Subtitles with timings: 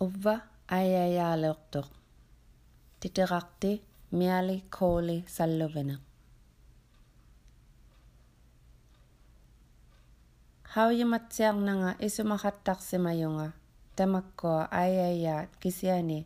[0.00, 0.34] Uva
[0.76, 1.88] ajajaylaqtuq.
[3.00, 3.70] Titiraqti
[4.18, 5.96] miali kooli salluvena.
[10.74, 13.52] Haujimatsiarnanga isumahattaqsimayunga e
[13.96, 16.18] tamakkoa ajajaat kisiani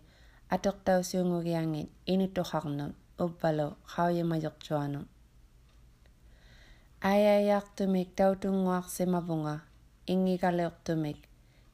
[0.55, 5.07] atortausuungugiangin inituqarnun e uppalu haujimayortuanun.
[7.13, 9.55] Ajajaaqtumik tautunguaqsimavunga
[10.13, 11.29] ingigaluqtumik e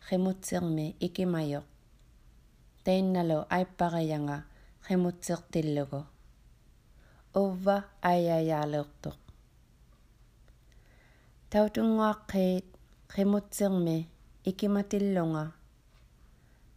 [0.06, 1.66] qimutsirmi ikimayoq.
[2.84, 4.38] тейннало аиппариянга
[4.86, 6.00] qimutsertиллугу
[7.42, 7.76] увва
[8.10, 9.18] аяяалеэртоқ
[11.50, 12.66] таутунгуаққиит
[13.14, 13.98] qimutsermi
[14.50, 15.44] икиматиллунга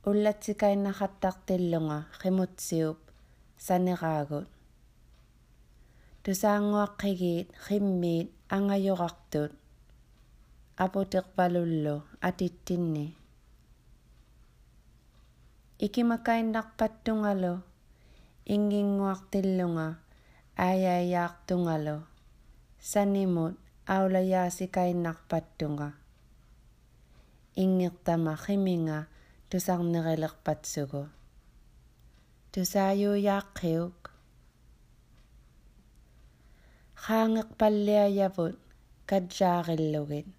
[0.09, 2.99] уллатсикаиннахаттартиллунга qimutсиуп
[3.65, 4.47] санераагут
[6.23, 9.51] тусаангуаққигиит қиммиит ангайорартут
[10.83, 11.95] апутеқпалуллу
[12.27, 13.05] атиттинни
[15.81, 17.65] Ikimakin nakpat tungalo,
[18.45, 20.05] inging nguak tilunga,
[20.53, 22.05] ayayak tungalo.
[22.77, 23.57] Sanimut,
[23.89, 25.97] aulayasi kay nakpat tunga.
[27.57, 29.09] Ingik tama kiminga,
[29.49, 31.09] tusang nirilakpat sugo.
[32.53, 34.13] Tusayo yak kiuk.
[36.93, 38.61] Khangik palyayabut,
[39.09, 40.29] kadjarillugit.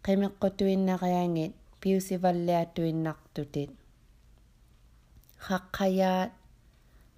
[0.00, 1.52] Kimiqutuinnaqyangit,
[1.84, 3.83] piusivalliatuinnaqtutit.
[5.44, 6.32] Hakayat,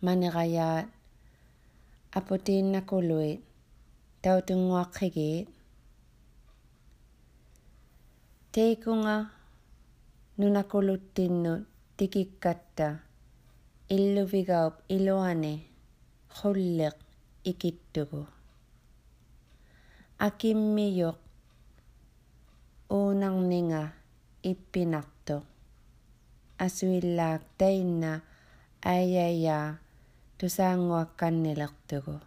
[0.02, 0.91] Manirayat,
[2.10, 3.38] Aputin Nakuluit,
[4.19, 5.46] Tautungwa Kigit,
[8.50, 9.30] Teikunga,
[10.42, 12.98] Nunakulutinnut, Tikikatta,
[13.94, 15.62] Illuvigaup, Iloane,
[16.42, 16.98] Hullik,
[17.47, 18.27] Ikittugu.
[20.19, 21.19] Akimmiyok,
[22.91, 23.94] unang ninga,
[24.42, 25.16] ipinak.
[26.59, 28.21] асуиллаактаинна
[28.85, 29.79] ааяя
[30.39, 32.21] тусаангуакканнилертугу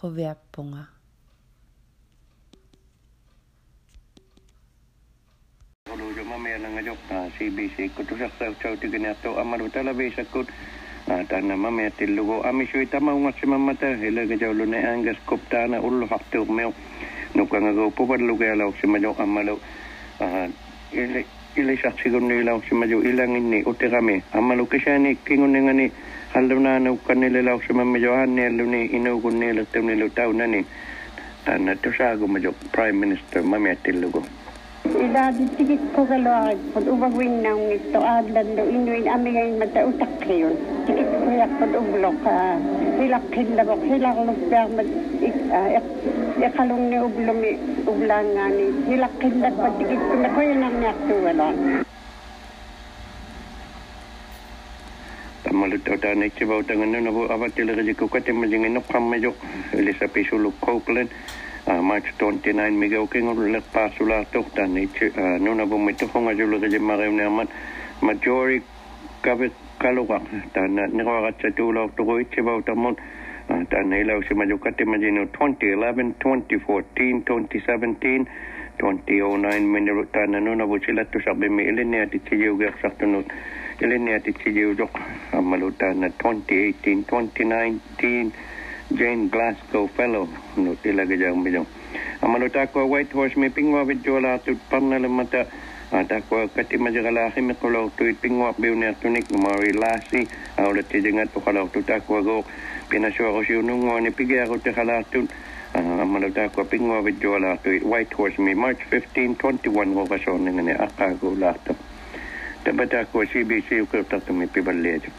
[0.00, 0.96] хувиаппунга
[6.76, 7.00] ngajok
[7.40, 10.44] CBC kutusak sa sa tigin ato amaru talabi sa kut
[11.06, 15.80] tana mami at ilugo ami sui tama ungat si mamata hila gajaw lunay angas kuptana
[15.80, 16.76] ulo hakto meo
[17.34, 19.56] nukang agaw po ba lugay alaw si manyo amalaw
[20.92, 21.24] ili
[21.56, 24.20] ili saksi kun nila ang simayo ilang ini uti kami.
[24.36, 25.88] Ang malukis siya ni kingon nga ni
[26.36, 29.74] halaw na na ukan nila lang sa mamayohan ni halaw ni inaw kun nila at
[29.80, 30.44] nila utaw na
[31.46, 34.20] tan ito sa ako mayo prime minister mamayatil lugo.
[34.86, 40.12] Ila di tigit ko kalawag pag ubagwin na ang ito adlan do inuin amigay matautak
[40.20, 40.50] kayo.
[40.84, 42.18] Tigit ko yak pag ublok
[42.98, 44.88] hilak hilabok hilak lupiak mag
[46.36, 47.52] ya kalung ni ublumi
[47.88, 51.48] ublangani nilakin da patigit ko na ano, ko yun ang nasuwala
[55.46, 58.90] tamalit o tanay si bawta nga nun abo abat tila kaji kukat yung majing inok
[58.90, 59.30] kamayo.
[59.70, 61.06] Ilisa pisulo Copeland.
[61.70, 66.58] Ah, March 29 migaw king ulat pasulatok tanay ah, si nun abo mito kung ajulo
[66.58, 67.46] kaji makayaw naman
[68.02, 68.66] majority
[69.22, 72.92] kabit kalukak tanay nikawakat sa tulaw tukoy si bawta mo?
[73.46, 78.26] Dan ialah usia majukan tema jenis 2011, 2014, 2017,
[78.82, 83.08] 2009 menurut tanah nun abu cilat tu sampai me ilin ni ati cijau gak satu
[83.08, 83.24] nun
[83.80, 85.32] ilin ni ati cijau 2018
[87.08, 88.34] 2019
[88.86, 90.30] Jane Glasgow Fellow.
[90.54, 91.66] Nut ila gejang bijang
[92.22, 92.50] amalu
[92.86, 95.46] White Horse me pingwa bijola tu panna lemata.
[95.94, 99.70] Ah, takwa kati majagala himi kalau tu pingwa biunia tunik mari
[100.58, 100.66] ah,
[101.86, 102.44] takwa gok
[102.88, 105.28] pina sio ko siu nungo ni pigi ako te kalatun
[105.74, 107.02] ah, amalau ta ko pingo
[107.38, 111.52] la white horse me march 15 21 ko ka so Ning ni aka ko la
[111.66, 111.74] to
[112.62, 115.10] te cbc ko ta to me pibal le jo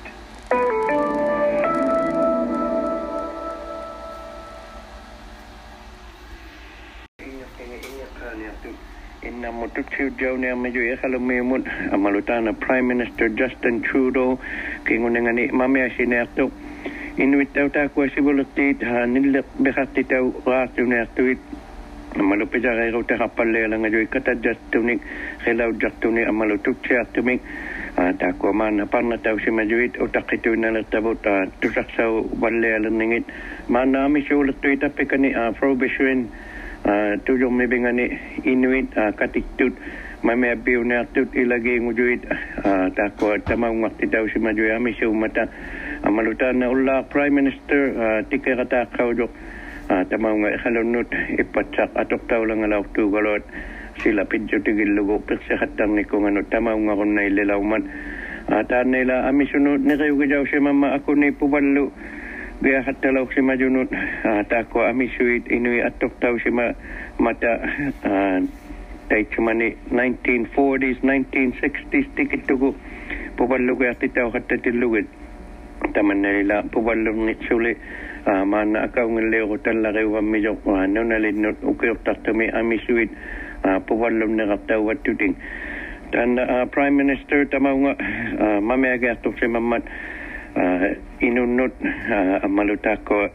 [9.28, 10.96] Inna motu tiu jau ne amejo e
[11.92, 14.40] amalutana Prime Minister Justin Trudeau
[14.86, 16.52] kengunengani mami asine atu
[17.18, 21.42] inuit tau tak kuasi bulat tit ha nilak bekat tau rat tu nak tuit
[22.14, 25.02] malu pija ga ro ta apa le alang ajoi kata jat tu nik
[25.42, 27.42] kelau jat tu nik amalu ha, ha, tu cak tu nik
[28.22, 32.22] tak kuat mana pan tau si majui otak itu nala tabu ta tu tak sah
[32.38, 33.26] balle alang ningit
[33.66, 36.30] mana kami sih tuit tapi kani afro ha, besuin
[37.26, 38.14] tu jom mebingani
[38.46, 39.74] inuit katik tu
[40.22, 42.22] mai me biu nak tu ilagi ngujuit
[42.94, 45.50] tak kuat tamang waktu tau si majui kami ya, sih umatah
[46.08, 49.28] amaluta na ulla prime minister ah, tike kata ah, lah kau jo
[49.88, 53.44] tama nga ikalunut ipatsak atok tau lang ala tu galot
[54.00, 57.84] sila pinjo tigil logo, pirsa hatang ni kung ano tama nga kung na ilalauman
[58.48, 61.92] ata nila amisunut ni kayo si mama ako ni pubalu
[62.64, 63.92] biya hatalaw si majunut
[64.24, 66.72] ata ah, ko amisuit inui atok tau si ma
[67.20, 67.68] mata.
[69.08, 72.76] Tay chumani 1940s 1960s tikit tugu
[73.40, 74.76] pubalu ko yati tau hatatil
[75.94, 77.78] tamannalila puvallurni suli
[78.46, 80.58] maana akaungilleeru tallariuvammijo
[80.88, 83.12] nunalinnut ukiortartumi amisuit
[83.88, 85.36] puvallumneqartauvattutin
[86.12, 86.30] tan
[86.72, 87.96] prime minister tamaunga
[88.62, 89.84] mameageartursimammat
[91.22, 91.74] inunnut
[92.44, 93.30] ammalutaakko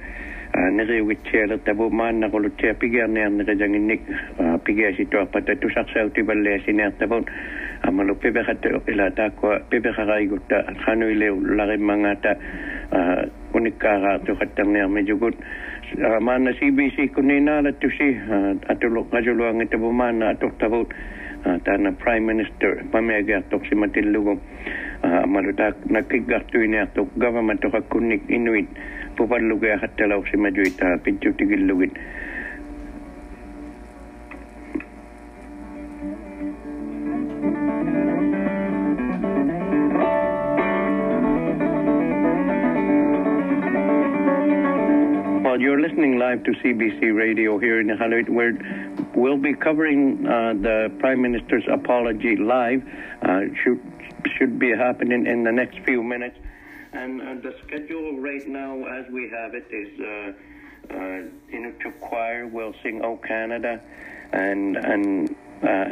[0.73, 4.01] neriugitsialer tabu maannaqulutsia pigiarniarneqajanginnik
[4.65, 5.57] pigiasituarpata
[7.83, 12.37] amalo pepe kata ila tako pepe kaga ikuta kanu ile lagi mangata
[13.55, 14.63] unika ka tu kata
[15.03, 15.35] jugut
[16.21, 18.17] mana si bisi kunina la tu si
[18.69, 19.53] atu lo kajo lo
[19.93, 20.87] mana atu tabut
[21.65, 24.39] tana prime minister pamega tok si matilugo
[25.03, 25.75] amalo tak
[26.53, 26.79] tu ini
[27.19, 28.69] government tu kunik inuit
[29.17, 31.67] pupalugay lugu ya e si majuita pintu tigil
[45.53, 48.55] Well, you're listening live to CBC Radio here in Iqaluit, where
[49.15, 52.83] we'll be covering uh, the Prime Minister's apology live.
[53.21, 53.79] Uh, should
[54.39, 56.39] should be happening in the next few minutes.
[56.95, 62.47] And uh, the schedule right now, as we have it, is uh, uh, Inuktitut Choir
[62.47, 63.79] will sing "O Canada,"
[64.33, 65.85] and and uh,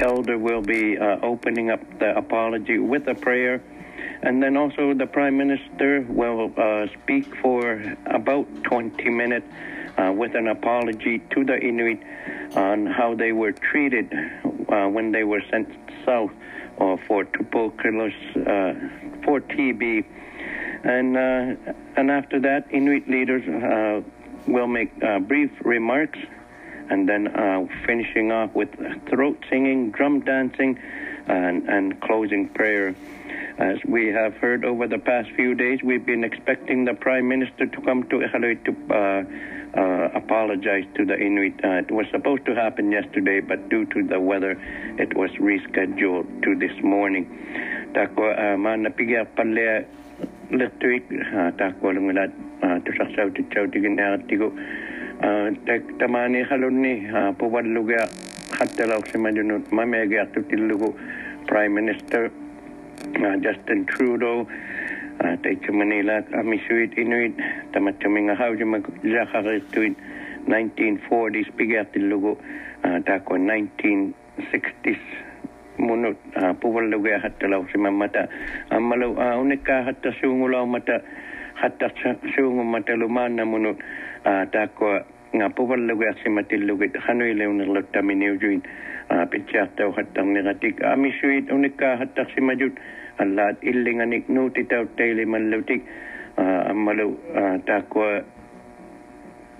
[0.00, 3.62] Elder will be uh, opening up the apology with a prayer.
[4.22, 9.46] And then also the Prime Minister will uh, speak for about 20 minutes
[9.98, 12.00] uh, with an apology to the Inuit
[12.54, 14.12] on how they were treated
[14.68, 15.68] uh, when they were sent
[16.04, 16.30] south
[16.78, 18.74] uh, for tuberculosis, uh,
[19.24, 20.04] for TB.
[20.84, 23.42] And, uh, and after that, Inuit leaders
[24.46, 24.98] will make
[25.28, 26.18] brief remarks
[26.90, 27.28] and then
[27.86, 28.70] finishing off with
[29.08, 30.78] throat singing, drum dancing,
[31.26, 32.94] and, and closing prayer.
[33.58, 37.66] As we have heard over the past few days, we've been expecting the Prime Minister
[37.66, 39.22] to come to Iqaluit to uh,
[39.78, 41.54] uh, apologize to the Inuit.
[41.62, 44.52] Uh, it was supposed to happen yesterday, but due to the weather,
[44.98, 47.26] it was rescheduled to this morning.
[47.94, 49.86] Tako mana palle
[58.58, 60.98] hattalauksimadunut mameagiartutillugu
[61.46, 62.30] Prime Minister
[63.18, 64.46] uh, Justin Trudeau,
[65.20, 67.36] uh, taitsa Manila, amisuit inuit,
[67.72, 69.96] tamatsuminga hauja maglakarituit
[70.48, 72.38] 1940s pigertillugu,
[72.84, 75.02] uh, tako 1960s
[75.78, 78.28] munut uh, puvallugia hattalau simamata
[78.70, 81.00] ammalu uh, unikka hatta suungulau mata
[81.54, 81.90] hatta
[82.36, 83.78] suungu mata lumanna munut
[85.36, 88.62] nga puvallugu asimatillugit hanuile unerlottaminiujuin
[89.08, 92.76] ah, pitsiahtau hattarniratik amisuit ah, unikka hattarsimajut
[93.18, 95.84] allaat illinganik nuutitaut teilimallutik
[96.68, 97.20] ammalu
[97.66, 98.24] taakua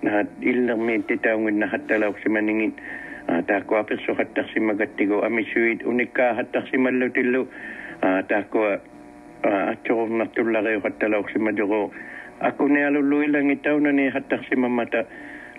[0.03, 1.87] nahat illermiin lagi hat
[3.47, 7.49] taakua si hattarsimagattiku amisuit unikka hattarsimallutillu
[8.29, 8.81] taakua
[9.43, 11.93] atsurunnattullareu hattalauksimajuru
[12.41, 15.05] akunealulluilangitaunani si ah, hattarsimamata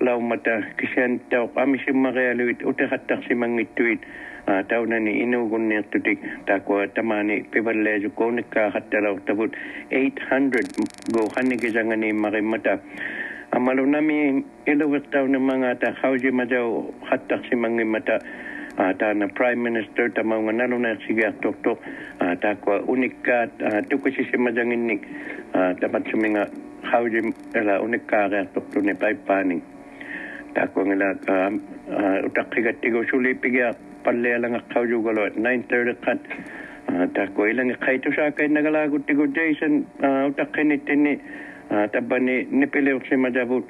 [0.02, 1.52] laumata kisah tau.
[1.54, 4.00] Kami semua Maria Luit utak tak si mangituit
[4.48, 6.18] ha, tau nani inu gun ni tu dik.
[6.48, 9.54] Tak ku temani pebal leju kau kan ni kahat terau tabut
[9.92, 12.76] 800 gohan ni kisangan ini Maria Mata.
[13.54, 18.18] Amalu nami inu gun tau ni mangata kau si majau hat tak si mangi mata.
[18.74, 21.78] Tana ha, Prime Minister tama ngan nalu nai sigi tok tok.
[22.18, 23.54] Ha, tak ku unikat
[23.86, 24.98] tu kisi si majangin ni
[25.54, 26.50] tapat si minga
[26.84, 29.64] Hauji ela unikkaa reaktoktuni päipäänin.
[30.54, 31.22] takuangilaat
[32.28, 36.22] utaqqigattigosuliippigia pallealangaqhaujugaluat 930 qat
[37.14, 39.76] takuilangi qaitusaakainnagalaaaguttigu Jason
[40.30, 41.14] utaqqinittinni
[41.92, 43.68] tabbani nipiliuqsimajavut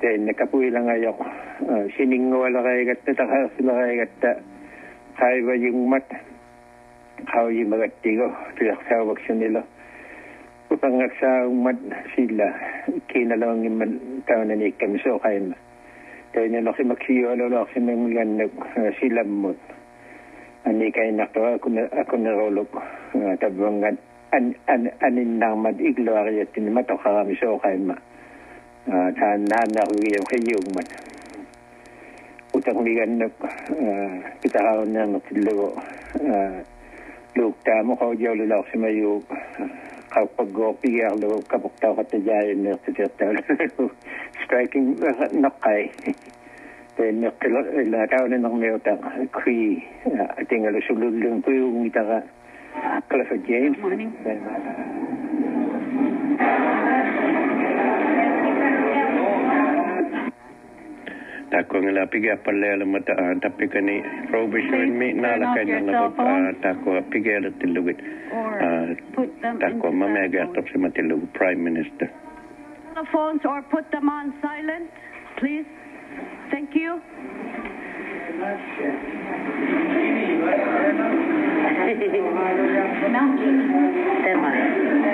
[0.00, 1.20] tenne kapuilangayoq
[1.96, 4.28] siningualaqaigatta taqaarsilaqaigatta
[5.20, 6.08] qaivajungmat
[7.32, 9.62] qaujimaqattigo tuiaqsaavaksunilo
[10.70, 11.76] upangak sa umad
[12.14, 12.46] sila
[13.10, 13.78] kinalawang yung
[14.22, 15.50] tao na ni Kamso kayo
[16.30, 19.50] tayo na lang si Maxiyo alo lang si Mangulan na uh, sila mo.
[20.62, 23.98] Ani kayo na to ako na ako na rolo uh, tabangan
[24.30, 27.98] an an anin uh, na mad iglo ari at ni mato karami so kayo ma
[28.86, 30.86] ta na na huyo kayo man
[32.54, 33.26] utang ligan na
[34.38, 35.74] kita kaon na matilo
[37.34, 39.26] lugta mo ko jolo lang si Mayug.
[40.10, 43.34] how pagopi ang lo tahu ka tayo ay nagtitiyatal
[44.44, 44.98] striking
[45.38, 45.90] na kay
[46.98, 48.98] then nagtila ilaraw ni ng mayo tang
[49.30, 49.80] kui
[50.36, 52.20] ating alo sululung ko yung itaga
[53.08, 53.76] Clifford James.
[53.76, 54.10] Good morning.
[61.50, 66.54] Tako ngala piga palle la mata tapi kani provision mi na la kanya na ba
[66.62, 67.98] tako piga la tilugit.
[69.58, 72.06] Tako mamega top se matilug prime minister.
[72.94, 74.90] Telephones or put them on silent,
[75.38, 75.66] please.
[76.50, 77.00] Thank you.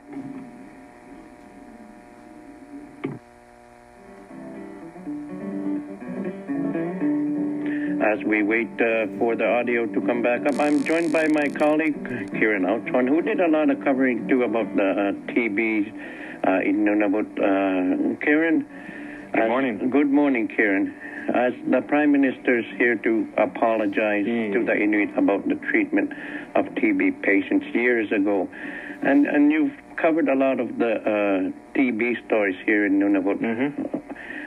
[8.06, 11.48] As we wait uh, for the audio to come back up, I'm joined by my
[11.58, 11.96] colleague
[12.38, 15.58] Kieran Outron, who did a lot of covering too about the uh, TB
[16.46, 17.26] uh, in Nunavut.
[17.34, 18.64] Uh, Kieran,
[19.32, 19.90] good morning.
[19.90, 20.94] Good morning, Kieran.
[21.34, 24.52] As the Prime Minister is here to apologize Mm.
[24.52, 26.12] to the Inuit about the treatment
[26.54, 28.48] of TB patients years ago,
[29.02, 33.72] and and you've covered a lot of the uh, TB stories here in Nunavut, Mhm.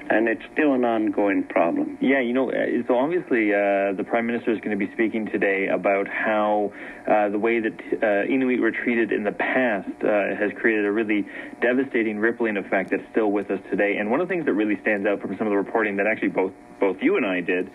[0.09, 1.97] And it's still an ongoing problem.
[2.01, 2.55] Yeah, you know, uh,
[2.87, 6.73] so obviously uh, the Prime Minister is going to be speaking today about how
[7.07, 10.91] uh, the way that uh, Inuit were treated in the past uh, has created a
[10.91, 11.27] really
[11.61, 13.97] devastating rippling effect that's still with us today.
[13.97, 16.07] And one of the things that really stands out from some of the reporting that
[16.07, 17.69] actually both both you and I did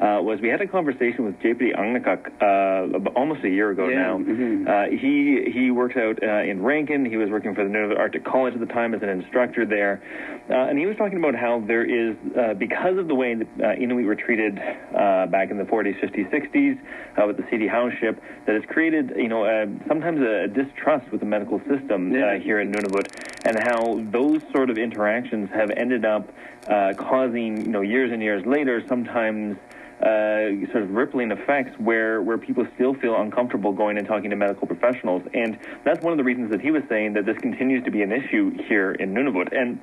[0.00, 3.98] uh, was we had a conversation with JPD Angnakak uh, almost a year ago Yeah,
[3.98, 4.18] now.
[4.18, 4.66] mhm.
[4.66, 7.04] Uh, he he works out uh, in Rankin.
[7.04, 10.02] He was working for the Nunavut Arctic College at the time as an instructor there,
[10.48, 13.48] uh, and he was talking about how there is uh, because of the way that
[13.62, 16.78] uh, Inuit were treated uh, back in the 40s, 50s, 60s
[17.22, 21.10] uh, with the CD Howe's ship, that has created you know uh, sometimes a, distrust
[21.12, 22.24] with the medical system Yeah.
[22.36, 23.06] uh, here in Nunavut,
[23.44, 26.32] and how those sort of interactions have ended up
[26.68, 29.56] uh, causing you know years and years later sometimes
[30.02, 34.36] uh, sort of rippling effects where, where people still feel uncomfortable going and talking to
[34.36, 35.22] medical professionals.
[35.34, 38.02] And that's one of the reasons that he was saying that this continues to be
[38.02, 39.54] an issue here in Nunavut.
[39.56, 39.78] And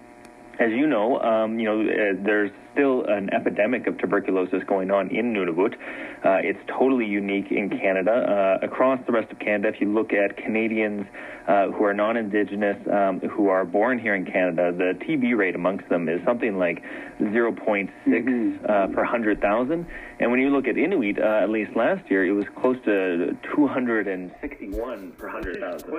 [0.59, 5.09] as you know, um, you know, uh, there's still an epidemic of tuberculosis going on
[5.09, 5.73] in Nunavut.
[5.73, 8.11] Uh, it's totally unique in Canada.
[8.61, 11.05] Uh, across the rest of Canada, if you look at Canadians
[11.47, 15.87] uh, who are non-Indigenous, um, who are born here in Canada, the TB rate amongst
[15.89, 16.83] them is something like
[17.21, 17.89] 0.6
[18.63, 19.87] uh, per 100,000.
[20.19, 23.37] And when you look at Inuit, uh, at least last year, it was close to
[23.55, 25.89] 261 per 100,000.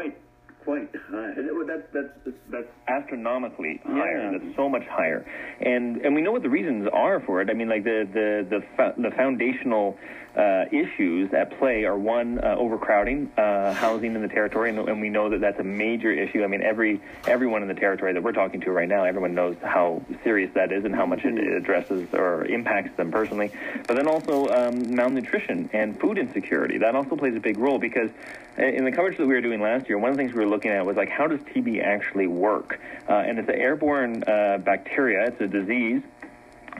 [0.69, 1.33] High.
[1.37, 4.33] And That's, that's, that's astronomically higher.
[4.33, 4.39] Yeah.
[4.39, 5.25] That's so much higher.
[5.61, 7.51] And and we know what the reasons are for it.
[7.51, 9.99] I mean, like the the the, fo- the foundational
[10.37, 15.01] uh, issues at play are one uh, overcrowding, uh, housing in the territory, and, and
[15.01, 16.45] we know that that's a major issue.
[16.45, 19.57] I mean, every everyone in the territory that we're talking to right now, everyone knows
[19.63, 23.51] how serious that is and how much it addresses or impacts them personally.
[23.87, 26.79] But then also um, malnutrition and food insecurity.
[26.79, 28.11] That also plays a big role because
[28.59, 30.51] in the coverage that we were doing last year, one of the things we were
[30.51, 32.81] looking at was like, how does TB actually work?
[33.09, 35.27] Uh, and it's an airborne uh, bacteria.
[35.27, 36.03] It's a disease.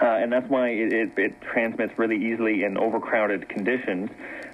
[0.01, 4.11] Uh, and that's why it, it, it transmits really easily in overcrowded conditions.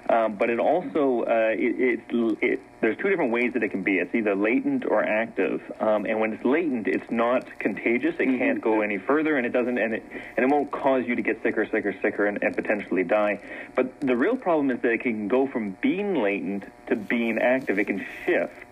[0.07, 3.81] Um, but it also uh, it, it, it, there's two different ways that it can
[3.81, 3.97] be.
[3.97, 5.61] It's either latent or active.
[5.79, 8.15] Um, and when it's latent, it's not contagious.
[8.19, 10.03] It can't go any further, and it doesn't, and it
[10.37, 13.39] and it won't cause you to get sicker, sicker, sicker, and, and potentially die.
[13.75, 17.79] But the real problem is that it can go from being latent to being active.
[17.79, 18.64] It can shift.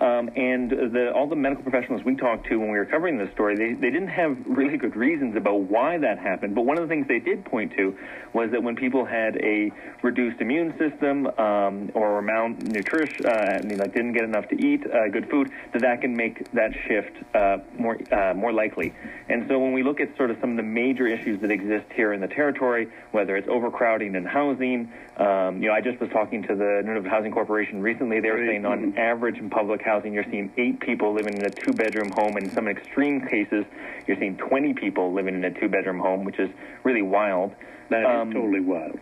[0.00, 3.30] Um, and the, all the medical professionals we talked to when we were covering this
[3.32, 6.54] story, they, they didn't have really good reasons about why that happened.
[6.54, 7.96] But one of the things they did point to
[8.32, 13.92] was that when people had a reduced immune system um, or malnutrition, uh, mean, like
[13.92, 17.58] didn't get enough to eat uh, good food, that that can make that shift uh,
[17.78, 18.92] more uh, more likely.
[19.28, 21.86] And so when we look at sort of some of the major issues that exist
[21.94, 26.10] here in the territory, whether it's overcrowding in housing, um, you know, I just was
[26.10, 28.20] talking to the Nunavut Housing Corporation recently.
[28.20, 31.50] They were saying on average in public housing, you're seeing eight people living in a
[31.50, 33.64] two-bedroom home, and in some extreme cases,
[34.06, 36.48] you're seeing 20 people living in a two-bedroom home, which is
[36.84, 37.52] really wild.
[37.90, 38.98] That is Um, totally wild.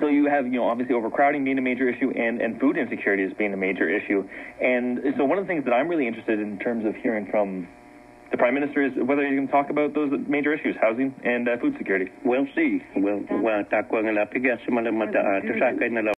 [0.00, 3.24] so you have, you know, obviously overcrowding being a major issue and, and food insecurity
[3.24, 4.26] is being a major issue.
[4.60, 7.66] And so one of the things that I'm really interested in terms of hearing from
[8.30, 11.56] the Prime Minister is whether you can talk about those major issues, housing and uh,
[11.60, 12.10] food security.
[12.24, 12.82] We'll see.
[12.96, 16.17] We'll, well, tako nga la piga sa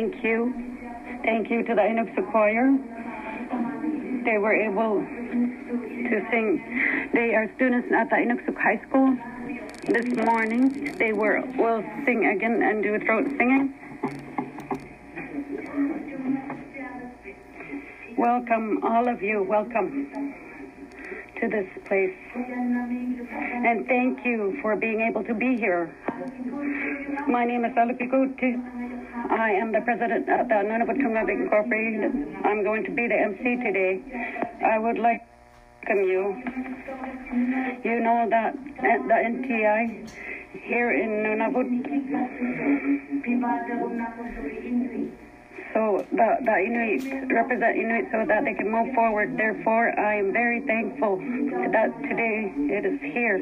[0.00, 0.54] Thank you.
[1.24, 2.72] Thank you to the Inuksuk Choir.
[4.24, 7.10] They were able to sing.
[7.12, 9.14] They are students at the Inuksuk High School.
[9.84, 13.74] This morning, they were will sing again and do throat singing.
[18.16, 19.42] Welcome, all of you.
[19.42, 20.34] Welcome
[21.42, 22.16] to this place.
[22.34, 25.94] And thank you for being able to be here.
[27.28, 28.79] My name is Aluki Kotierk.
[29.40, 32.12] I am the president of the Nunavut Tunngavik Incorporated.
[32.44, 34.02] I'm going to be the MC today.
[34.62, 35.30] I would like to
[35.90, 36.42] welcome you.
[37.84, 40.10] You know that at the NTI
[40.68, 41.68] here in Nunavut.
[45.74, 49.36] So the, the Inuit represent Inuit so that they can move forward.
[49.36, 51.18] Therefore, I am very thankful
[51.72, 53.38] that today it is here.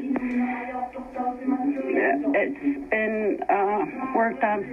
[2.35, 4.63] It's been uh, worked on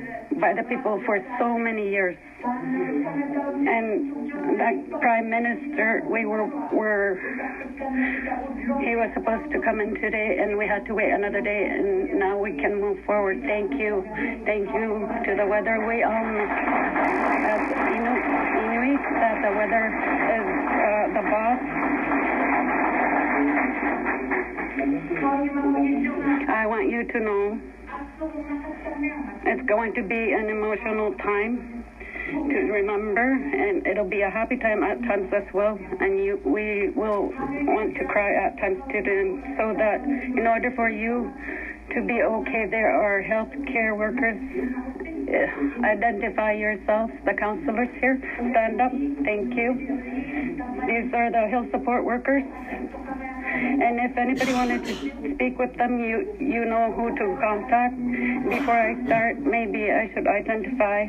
[0.40, 2.16] by the people for so many years.
[2.44, 7.18] And that prime minister, we were, were,
[8.84, 12.18] he was supposed to come in today and we had to wait another day and
[12.18, 13.40] now we can move forward.
[13.42, 14.04] Thank you.
[14.44, 15.84] Thank you to the weather.
[15.86, 18.24] We know as Inuit,
[18.58, 21.60] Inuit that the weather is uh, the boss.
[26.48, 27.60] I want you to know
[29.44, 31.84] it's going to be an emotional time
[32.26, 35.78] to remember, and it'll be a happy time at times as well.
[36.00, 40.90] And you, we will want to cry at times too, so that in order for
[40.90, 41.32] you
[41.94, 45.15] to be okay, there are health care workers.
[45.26, 47.10] Identify yourself.
[47.24, 48.18] the counselors here.
[48.50, 48.92] Stand up.
[49.24, 49.74] Thank you.
[50.86, 52.44] These are the Hill support workers.
[53.56, 54.94] And if anybody wanted to
[55.34, 57.96] speak with them, you you know who to contact.
[58.48, 61.06] Before I start, maybe I should identify.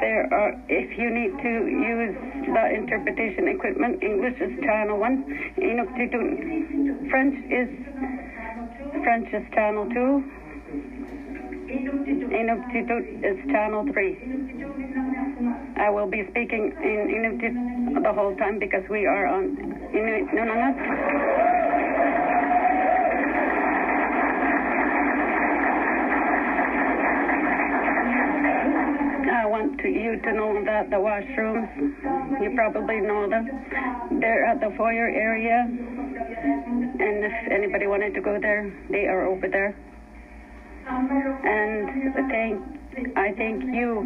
[0.00, 2.14] There are, if you need to use
[2.46, 5.24] the interpretation equipment, English is channel one,
[5.56, 7.08] Inuktitut.
[7.10, 7.68] French is
[9.02, 10.24] French is channel two.
[11.72, 14.18] Inuktitut is channel three.
[15.76, 19.56] I will be speaking in Inuktitut the whole time because we are on
[19.92, 20.28] Inuit.
[29.32, 33.48] I want to, you to know that the washrooms, you probably know them,
[34.20, 35.66] they're at the foyer area.
[35.66, 39.74] And if anybody wanted to go there, they are over there.
[40.86, 42.60] And thank,
[43.16, 44.00] I thank you.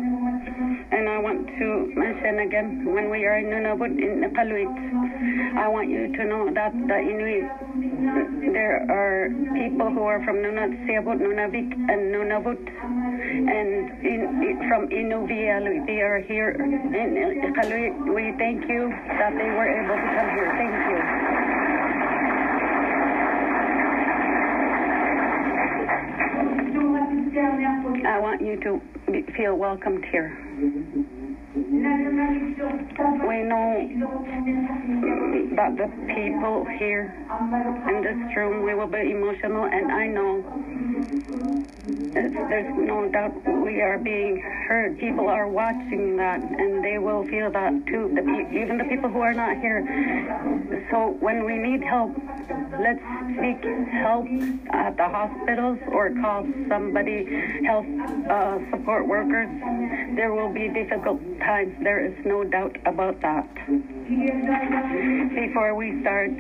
[0.93, 5.91] And I want to mention again, when we are in Nunavut, in Iqaluit, I want
[5.91, 12.15] you to know that the Inuit, there are people who are from Nunatsiavut, Nunavik, and
[12.15, 15.87] Nunavut, and in, from Inuvialuit.
[15.87, 18.15] They are here in Iqaluit.
[18.15, 20.53] We thank you that they were able to come here.
[20.57, 21.56] Thank you.
[27.39, 28.81] I want you to
[29.13, 30.37] be, feel welcomed here.
[31.57, 31.63] We
[33.43, 33.89] know
[35.57, 37.15] that the people here
[37.89, 40.45] in this room, we will be emotional, and I know
[42.13, 43.33] there's no doubt
[43.65, 44.99] we are being heard.
[44.99, 48.13] People are watching that, and they will feel that too.
[48.15, 48.21] The,
[48.53, 49.81] even the people who are not here.
[50.91, 52.15] So when we need help,
[52.79, 53.01] let's
[53.41, 54.27] seek help
[54.73, 57.25] at the hospitals or call somebody,
[57.65, 57.87] health
[58.29, 59.49] uh, support workers.
[60.17, 61.46] There will be difficult times.
[61.47, 63.47] There is no doubt about that.
[65.31, 66.31] Before we start,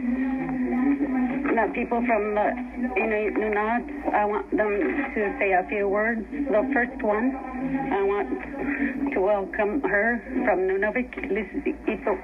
[1.54, 4.66] the people from uh, the Inuit uh, Nunat, I want them
[5.14, 6.26] to say a few words.
[6.32, 11.46] The first one, I want to welcome her from Nunavik, Liz
[11.86, 12.18] Itok.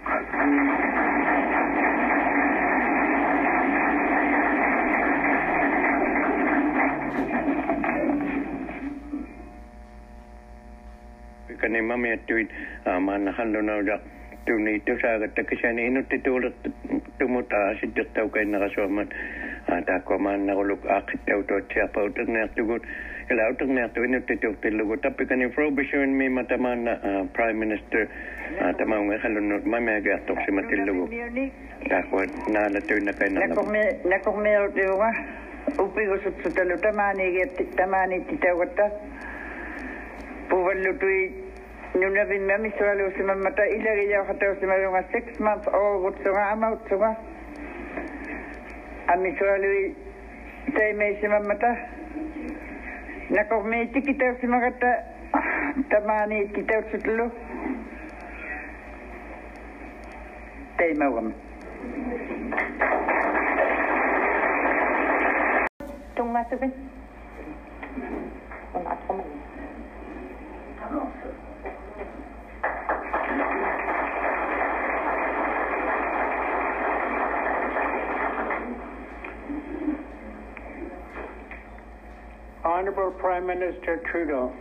[11.69, 12.49] niin mä miettyin
[12.87, 13.99] aamaan hannunauda
[14.47, 16.55] tunniittu saagatta kesän innutti tuulut
[17.19, 19.09] tumutaa sitten taukeina suomen
[19.87, 22.83] takomaan nauluk akittautot ja pautat nähtukut
[23.31, 26.79] ja lautat nähtu innutti tuhtilukut tappikani frobishuin miima tämän
[27.33, 28.07] prime minister.
[28.79, 31.11] Tämä on halunnut mä määkä toksimatilukut
[31.89, 33.35] takoin näillä tyynnäkäin
[34.09, 35.15] näkohme oltiuva
[35.81, 38.83] upikusutsutelu tamaniikin tamaniitti taukotta
[40.51, 41.52] puvallutui
[41.95, 45.39] Nu nuna bin mami soa lo sima mata ila ge ya hata sima lo six
[45.41, 47.17] months o gut soa ama soa
[49.13, 49.71] ami met lo
[50.75, 51.07] tai me
[53.31, 54.93] na ko me tikita sima gata
[55.91, 57.31] tamani tikita sutlo
[60.77, 61.35] tai ma wam
[66.17, 66.73] tunga subin
[82.83, 84.53] Honorable Prime Minister Trudeau,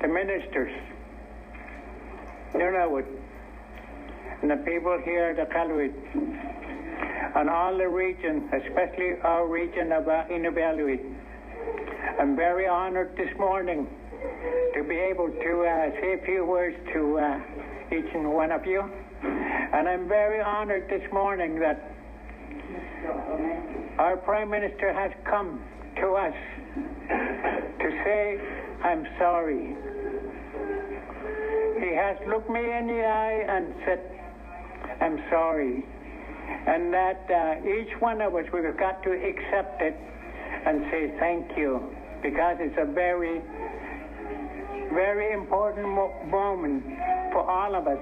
[0.00, 0.70] the ministers,
[2.54, 3.04] Nunavut,
[4.42, 5.92] and the people here at the Iqaluit,
[7.34, 11.00] and all the region, especially our region of uh, Inuvialuit.
[12.20, 13.88] I'm very honored this morning
[14.76, 17.40] to be able to uh, say a few words to uh,
[17.90, 18.88] each and one of you.
[19.24, 21.90] And I'm very honored this morning that
[23.98, 25.60] our Prime Minister has come
[26.00, 26.34] to us
[27.78, 28.38] to say,
[28.84, 29.76] I'm sorry.
[31.80, 34.00] He has looked me in the eye and said,
[35.00, 35.84] I'm sorry.
[36.66, 39.96] And that uh, each one of us, we've got to accept it
[40.66, 41.80] and say thank you
[42.22, 43.40] because it's a very,
[44.92, 46.82] very important mo- moment
[47.32, 47.98] for all of us.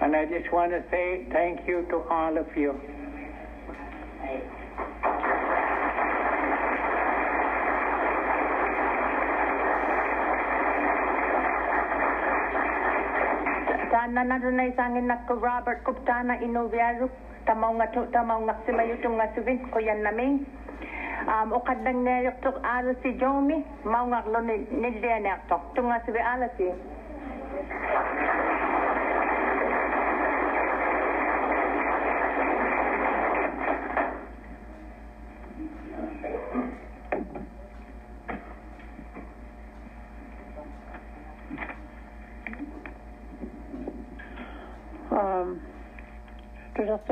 [0.00, 2.78] And I just want to say thank you to all of you.
[14.06, 14.54] Tana na rin
[15.10, 17.10] na ko Robert Kuptana Inuviaru.
[17.42, 20.46] Tamaw nga tu, tamaw nga si Mayutong nga subin ko yan namin.
[21.26, 25.74] Um, o kadang nayok tok alo si Jomi, mau nga lo ni nildianak tok.
[25.74, 26.70] Tunga si ala si.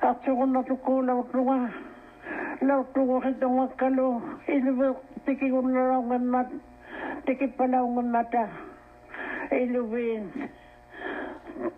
[0.00, 1.70] katsuguna tuku lautuwa
[2.60, 6.48] lautuwa hitunga kalu ilu tiki unlaungan mat
[7.26, 8.48] tiki palaungan mata
[9.50, 10.30] ilu bin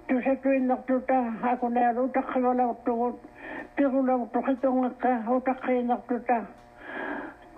[0.08, 3.12] tu setu inak tuta aku nea laut kalu lautuwa
[3.76, 6.46] piru lautu hitunga ka uta kainak tuta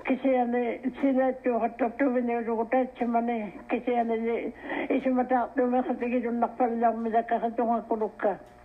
[0.04, 4.52] kisiane sina tu hatu tu vini rukuta chimane kisiane
[4.90, 8.61] isu mata tu mekhati gijun nakpal lau mida kakitunga kulukka kisiane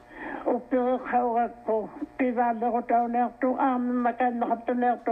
[0.45, 5.11] upirukhaurakku pivaammequtaunertu aammakannaqattaneertu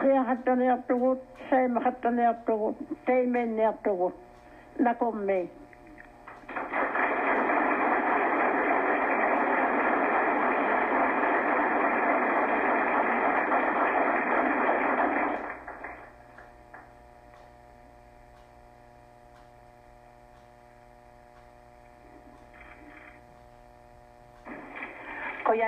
[0.00, 4.14] qiaqattaneertugut saimeqattaneertugut taimenneertugut
[4.78, 5.40] nakummi.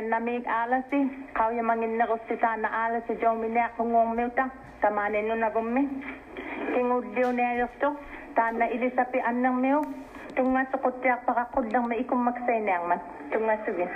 [0.01, 4.49] ya namik alasi, kau ya mangin na kusita na alasi jong mina kungong miuta
[4.81, 5.85] tamanin nun agumi
[6.73, 8.01] kingudiw na yusto
[8.33, 9.85] tana ilisapi anang miu.
[10.33, 13.01] Tunga sukutya pakakudang maikum magsay na ang man.
[13.29, 13.91] Tunga sugin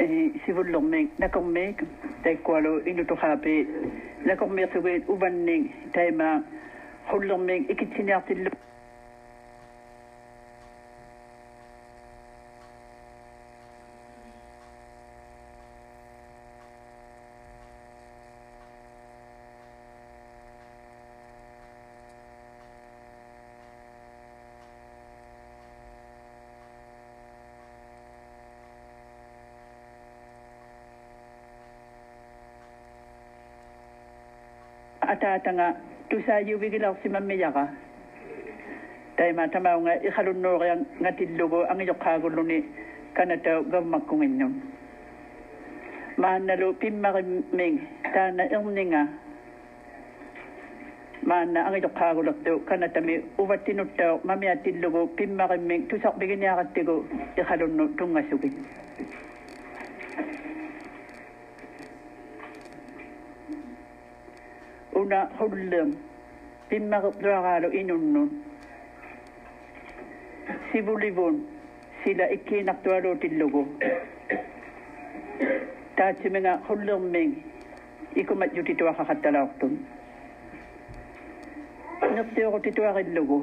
[0.00, 1.84] eh, sivullormik nakormik
[2.24, 3.54] taikkualo inutoqaapi
[4.24, 6.40] nakormiirtuguit uvannik taima
[7.08, 8.52] حلمين إكتنات اللب
[35.02, 35.76] أتاتنا
[36.12, 37.64] tusaayuvigilarsimammiyaqa
[39.16, 42.58] taima tamaunga ikhalunnuuria ngatillugu angiyoqqaagulluni
[43.16, 44.52] kanata gammakkunginnum
[46.24, 47.76] maannalu pimmaqimming
[48.14, 49.02] taana irninga
[51.32, 56.96] maanna angiyoqqaagulertu kanatami uvattinuttao mamiatillugu pimmaqimming tusarpiginiaqattigu
[57.40, 58.54] ikhalunnu tungasugin.
[65.02, 65.96] Una hullum.
[66.68, 68.28] Pimmaruqluaraalu inunnun.
[70.72, 71.34] Sivulivun
[72.04, 73.62] sila ikkiinartualuutillugu
[75.96, 77.32] taatsiminga hullurming
[78.22, 79.72] ikumat jutituaqaqattalaortun
[82.14, 83.38] nertiorutituarillugu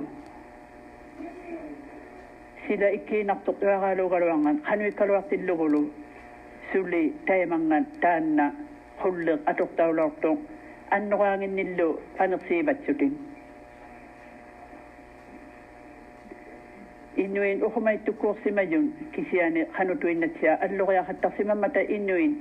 [2.68, 5.82] sila ikkiinartuqtuaraaluugaluangan qanuikkaluartillugulu
[6.72, 8.52] suli taimangan taanna
[9.04, 10.40] hulleq atortaulaortuq
[10.94, 11.88] അന്നുവാങ്ങുന്നില്ലോ
[12.20, 13.08] പനസീ ബച്ചുട്ടി
[17.18, 18.80] ഇന്നുവിൻ ഉഹുമൈറ്റു കോസിമജു
[19.16, 22.32] കിസിയാന് ഹനുട്ടു ഇന്നച്ച അല്ലുകയാഹത്തസിമമ്മത ഇന്നുവിൻ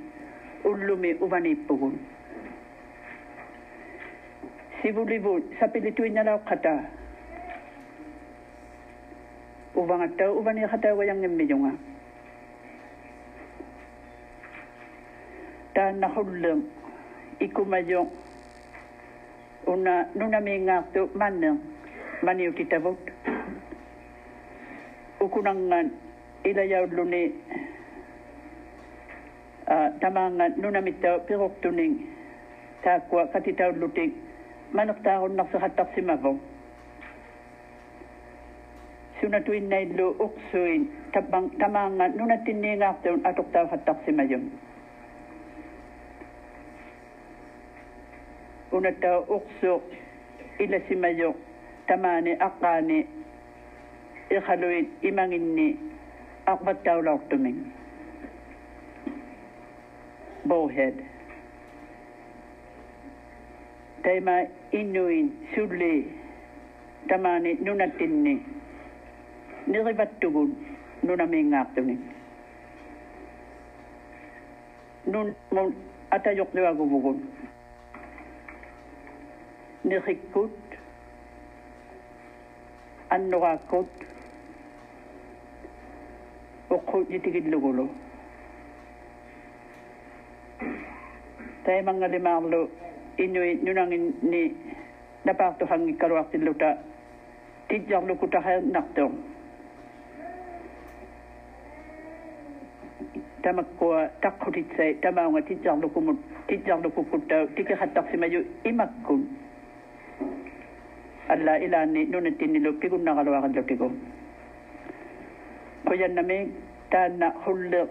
[0.65, 1.91] ഉള്ളുമി ഉപണിപ്പുകൾ
[4.81, 6.67] സിവുളിവു സപ്പിലിട്ടു ഇന്നലാഖത്ത
[9.75, 11.67] ഉവങ്ങട്ട ഉപണി ഹതയങ്ങിമ്മിജുങ്ങ
[15.77, 16.59] താൻ നഹുള്ളും
[17.41, 18.01] ഇക്കുമജു
[19.69, 21.51] una nuna me nga tu manu
[22.25, 22.97] mani o kita vot
[25.21, 25.25] o
[26.49, 27.23] ila ya luni
[29.67, 31.95] a tamanga nuna mita pirok tuning
[32.83, 34.05] ta ko katita luti
[34.73, 36.39] manu ta on na sa ta sima vot
[39.21, 40.87] suna tuin nei lu oksuin
[41.59, 44.23] tamanga nuna tinne nga atok atokta fatta sima
[48.71, 49.83] una tau uksuq
[50.59, 51.35] ila simayuq
[51.87, 53.05] tamani aqqaani
[54.29, 55.67] iqhaluit imanginni.
[56.49, 57.57] Aqmattaulaqtuming
[60.49, 60.95] bowhead.
[64.03, 64.35] Taima
[64.71, 66.09] inuin sulli.
[67.07, 68.35] Tamane nunatinni.
[69.67, 70.49] Nirivattugun
[71.03, 72.01] nunamiingaaqtuming
[75.05, 75.35] nun
[76.11, 77.17] atajuqliwaguvugun
[79.81, 80.19] när jag gick
[83.07, 83.89] Anno akot
[86.69, 87.87] Oko itigit lugulo
[91.65, 92.69] Tay mga limarlo
[93.17, 94.53] Inyo nunang ni
[95.23, 96.77] Napato hangi karuak tiluta
[97.67, 99.11] Tidjar lukuta hayo nakto
[103.41, 109.48] Tamakkoa takkutitsay Tamaunga tidjar lukumut Tidjar lukukuta Tikihatak si mayu imakkun.
[111.29, 113.91] alla ilani nuna tinilupi kun nakalwa kan jotiko
[115.85, 116.49] kuyan nami
[116.89, 117.81] tana hulle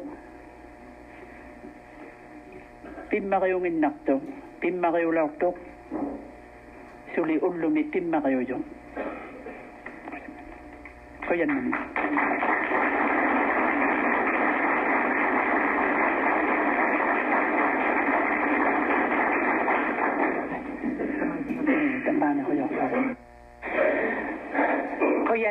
[3.11, 4.21] pimmariyung innarto
[4.61, 5.55] pimmariyulaorto
[7.15, 8.59] suli ullumi pimmariyujo
[11.29, 11.73] kuyan nami.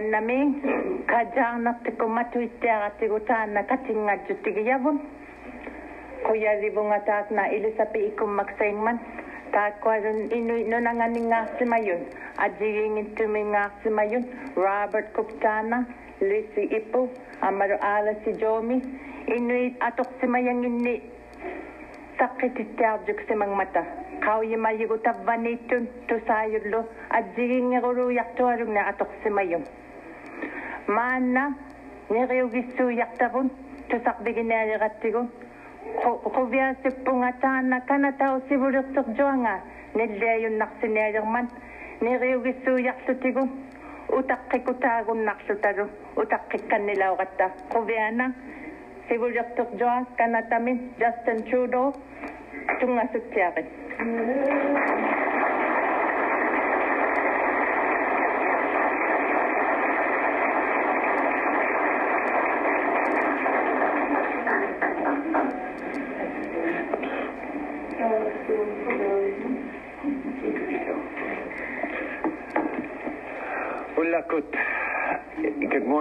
[0.02, 0.62] nami
[1.08, 5.00] kajang na te komatu ite aga te gota na katinga juti giyabon
[6.26, 9.00] kuya ribunga taat na ilisapi ikum maksaingman
[9.48, 12.04] Takuan inu no nanganing ngasimayon,
[12.36, 14.28] ajiging intuming ngasimayon,
[14.60, 15.88] Robert Kuptana,
[16.20, 17.08] Lisi Ipo,
[17.40, 18.84] Amaro Ala si Jomi,
[19.32, 21.00] inuit atok simayang ini
[22.20, 23.88] sakit itiyarjuk simang mata.
[24.20, 26.84] Kau yimayigutab vanitun tusayulo,
[27.16, 29.64] ajiging ngaguruyaktuarong na atok si simayong.
[30.88, 31.52] maanna
[32.10, 33.52] neriugissu yaqtavun
[33.90, 35.28] tusaqbiginaaliqattigun
[36.36, 39.54] quviasuppungataanna kanatau sivulertorjuanga
[39.96, 41.48] nillaiunnarsinaaliqman
[42.02, 43.50] neriugissu yaqlutigun
[44.20, 45.86] utaqqikutaagunnarlutalu
[46.24, 48.32] utaqqikkannilauqatta quviana
[49.10, 51.94] sivulertorjua kanatamin justin trudeau
[52.80, 53.68] tungasutsiaqit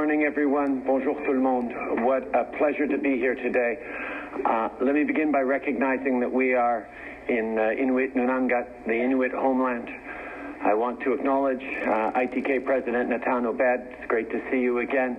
[0.07, 0.85] morning, everyone.
[0.87, 1.73] Bonjour, tout le monde.
[2.07, 3.75] What a pleasure to be here today.
[4.49, 6.87] Uh, let me begin by recognizing that we are
[7.29, 9.90] in uh, Inuit Nunangat, the Inuit homeland.
[10.62, 13.83] I want to acknowledge uh, ITK President Natan Obed.
[13.99, 15.19] It's great to see you again.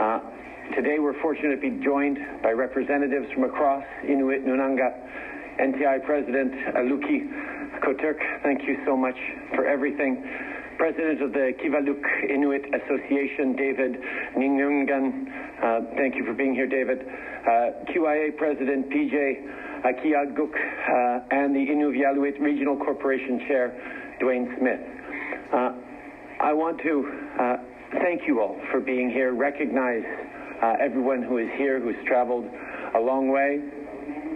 [0.00, 0.20] Uh,
[0.74, 4.96] today, we're fortunate to be joined by representatives from across Inuit Nunangat.
[5.60, 6.54] NTI President
[6.88, 7.28] Luki
[7.84, 9.18] Kotierk, thank you so much
[9.54, 10.24] for everything.
[10.78, 13.96] President of the Kivalliq Inuit Association, David
[14.36, 15.26] Ningeongan.
[15.62, 17.00] Uh, thank you for being here, David.
[17.00, 19.14] Uh, QIA President PJ
[19.84, 24.80] Akeeagok uh, and the Inuvialuit Regional Corporation Chair, Duane Smith.
[25.52, 25.72] Uh,
[26.40, 27.56] I want to uh,
[28.02, 30.04] thank you all for being here, recognize
[30.62, 32.44] uh, everyone who is here, who's traveled
[32.94, 33.60] a long way.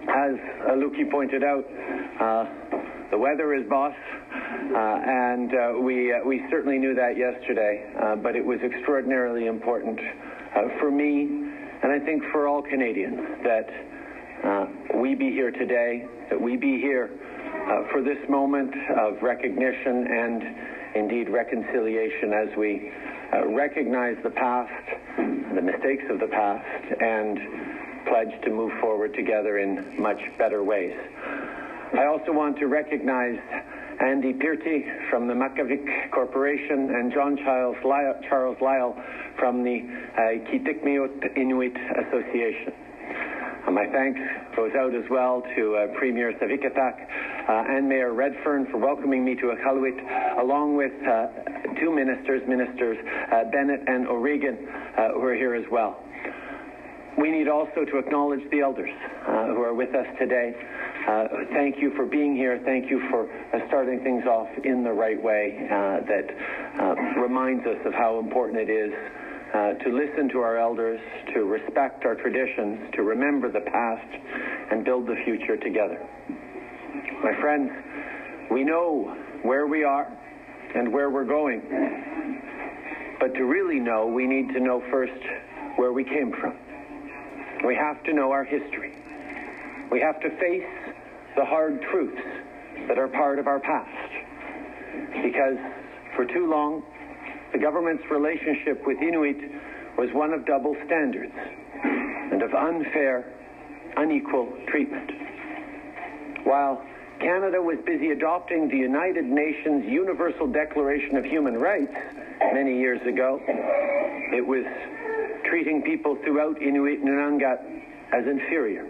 [0.09, 0.35] As
[0.79, 1.65] Luki pointed out,
[3.11, 3.95] the weather is boss,
[4.33, 7.85] uh, and uh, we, uh, we certainly knew that yesterday,
[8.23, 9.99] but it was extraordinarily important
[10.79, 11.23] for me,
[11.83, 13.69] and I think for all Canadians, that
[14.95, 17.11] we be here today, that we be here
[17.93, 20.43] for this moment of recognition and
[20.95, 22.93] indeed reconciliation as we
[23.33, 24.73] uh, recognize the past,
[25.17, 26.67] the mistakes of the past,
[27.01, 27.39] and
[28.07, 30.97] pledge to move forward together in much better ways.
[31.93, 33.37] I also want to recognize
[34.01, 38.95] Andy Pearty from the Makivik Corporation and John Charles Lyle, Charles Lyle
[39.39, 39.81] from the
[40.15, 41.77] uh, Kitikmeot Inuit
[42.07, 42.73] Association.
[43.67, 44.21] Uh, my thanks
[44.55, 49.35] goes out as well to uh, Premier Savikataaq uh, and Mayor Redfern for welcoming me
[49.35, 51.27] to Iqaluit, along with uh,
[51.81, 52.99] two ministers, Ministers
[53.33, 54.57] uh, Bennett and O'Regan,
[54.97, 56.03] uh, who are here as well.
[57.21, 58.89] We need also to acknowledge the elders
[59.29, 60.55] uh, who are with us today.
[61.07, 62.59] Uh, thank you for being here.
[62.65, 66.27] Thank you for uh, starting things off in the right way uh, that
[66.81, 68.93] uh, reminds us of how important it is
[69.53, 70.99] uh, to listen to our elders,
[71.35, 74.17] to respect our traditions, to remember the past,
[74.71, 76.01] and build the future together.
[77.23, 77.71] My friends,
[78.51, 80.09] we know where we are
[80.75, 81.61] and where we're going.
[83.21, 85.21] But to really know, we need to know first
[85.77, 86.55] where we came from.
[87.65, 88.95] We have to know our history.
[89.91, 90.67] We have to face
[91.37, 92.23] the hard truths
[92.89, 94.13] that are part of our past.
[95.23, 95.59] Because
[96.17, 96.83] for too long,
[97.53, 99.37] the government's relationship with Inuit
[99.99, 101.35] was one of double standards
[101.85, 103.25] and of unfair,
[103.97, 105.11] unequal treatment.
[106.45, 106.85] While
[107.21, 111.93] Canada was busy adopting the United Nations Universal Declaration of Human Rights
[112.55, 113.41] many years ago,
[114.33, 114.65] it was
[115.45, 117.61] treating people throughout Inuit Nunangat
[118.13, 118.87] as inferior,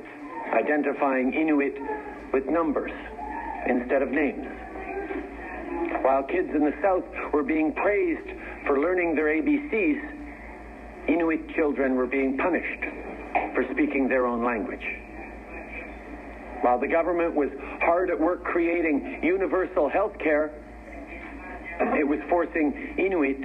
[0.53, 1.77] identifying Inuit
[2.33, 2.93] with numbers
[3.67, 4.47] instead of names.
[6.03, 8.31] While kids in the South were being praised
[8.65, 12.85] for learning their ABCs, Inuit children were being punished
[13.55, 14.87] for speaking their own language.
[16.63, 17.51] While the government was
[17.81, 20.53] hard at work creating universal health care,
[21.81, 23.39] it was forcing Inuit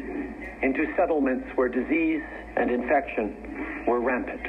[0.62, 2.22] into settlements where disease
[2.58, 4.46] and infection were rampant.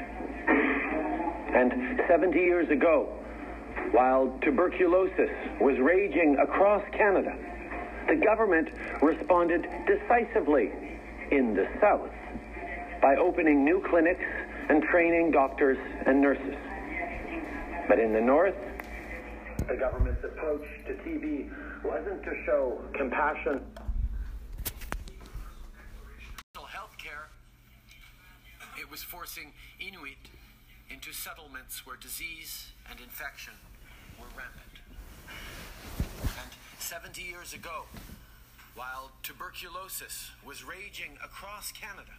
[1.55, 3.13] And 70 years ago,
[3.93, 7.37] While tuberculosis was raging across Canada,
[8.09, 8.69] the government
[9.01, 10.73] responded decisively
[11.31, 12.11] in the South
[13.01, 14.25] by opening new clinics
[14.69, 16.57] and training doctors and nurses.
[17.89, 18.57] But in the North,
[19.69, 23.61] the government's approach to TB wasn't to show compassion.
[26.69, 27.29] Health care,
[28.79, 30.19] it was forcing Inuit
[30.91, 33.55] into settlements where disease and infection
[34.21, 34.77] were rampant.
[36.23, 37.85] And 70 years ago,
[38.75, 42.13] while tuberculosis was raging across Canada,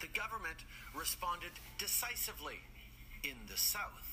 [0.00, 2.60] the government responded decisively
[3.22, 4.05] in the South.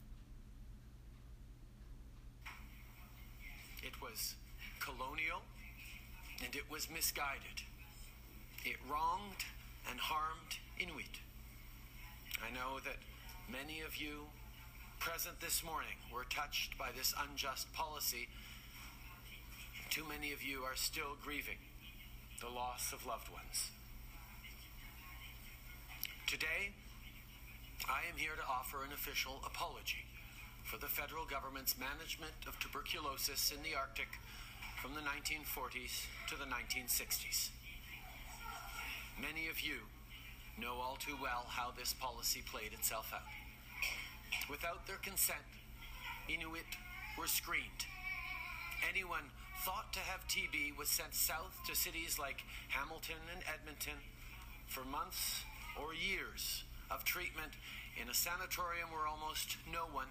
[3.84, 4.36] It was
[4.80, 5.42] colonial
[6.44, 7.68] and it was misguided.
[8.64, 9.44] It wronged
[9.90, 11.20] and harmed Inuit.
[12.40, 12.96] I know that
[13.52, 14.32] many of you
[15.00, 18.30] present this morning were touched by this unjust policy.
[19.90, 21.60] Too many of you are still grieving
[22.40, 23.72] the loss of loved ones.
[26.26, 26.72] Today,
[27.90, 30.08] I am here to offer an official apology
[30.64, 34.08] for the federal government's management of tuberculosis in the Arctic
[34.82, 37.50] from the 1940s to the 1960s.
[39.22, 39.88] Many of you
[40.60, 43.28] know all too well how this policy played itself out.
[44.50, 45.46] Without their consent,
[46.28, 46.68] Inuit
[47.18, 47.86] were screened.
[48.90, 49.32] Anyone
[49.64, 54.00] thought to have TB was sent south to cities like Hamilton and Edmonton
[54.68, 55.44] for months
[55.80, 57.54] or years of treatment
[58.02, 60.08] in a sanatorium where almost no one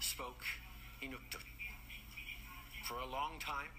[0.00, 0.42] spoke
[1.02, 1.44] Inuktitut.
[2.84, 3.70] For a long time,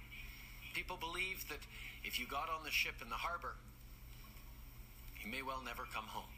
[0.74, 1.60] people believed that
[2.04, 3.56] if you got on the ship in the harbor,
[5.24, 6.32] you may well never come home.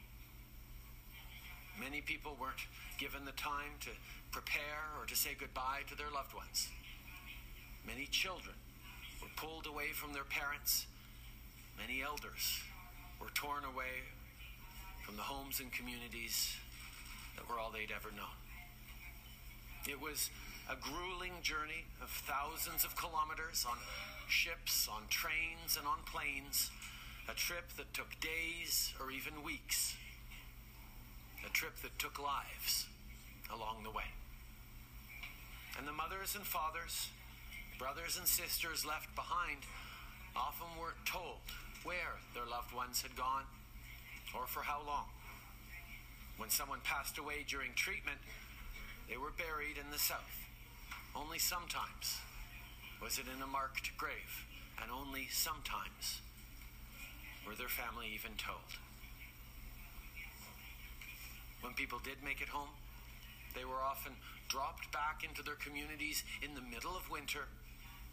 [1.78, 2.64] Many people weren't
[2.98, 3.90] given the time to
[4.30, 6.68] prepare or to say goodbye to their loved ones.
[7.86, 8.56] Many children
[9.20, 10.86] were pulled away from their parents.
[11.78, 12.60] Many elders
[13.20, 14.06] were torn away
[15.04, 16.56] from the homes and communities
[17.36, 18.34] that were all they'd ever known.
[19.88, 20.30] It was
[20.68, 23.76] a grueling journey of thousands of kilometers on
[24.26, 26.70] ships, on trains, and on planes.
[27.28, 29.94] A trip that took days or even weeks.
[31.46, 32.86] A trip that took lives
[33.54, 34.10] along the way.
[35.78, 37.08] And the mothers and fathers,
[37.78, 39.58] brothers and sisters left behind
[40.34, 41.46] often weren't told
[41.84, 43.44] where their loved ones had gone
[44.34, 45.06] or for how long.
[46.38, 48.18] When someone passed away during treatment,
[49.08, 50.46] they were buried in the south.
[51.14, 52.18] Only sometimes
[53.00, 54.46] was it in a marked grave,
[54.82, 56.20] and only sometimes
[57.46, 58.80] were their family even told.
[61.60, 62.70] When people did make it home,
[63.54, 64.12] they were often
[64.48, 67.48] dropped back into their communities in the middle of winter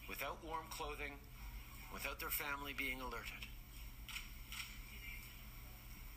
[0.08, 1.14] without warm clothing,
[1.94, 3.44] without their family being alerted.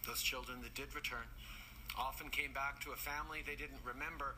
[0.07, 1.27] Those children that did return
[1.99, 4.35] often came back to a family they didn't remember,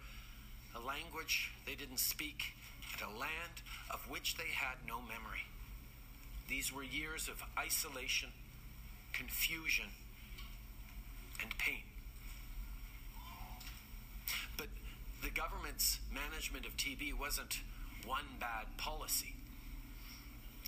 [0.81, 2.55] a language they didn't speak,
[2.93, 5.47] and a land of which they had no memory.
[6.49, 8.31] These were years of isolation,
[9.13, 9.87] confusion,
[11.43, 11.83] and pain.
[14.57, 14.69] But
[15.23, 17.61] the government's management of TB wasn't
[18.07, 19.35] one bad policy.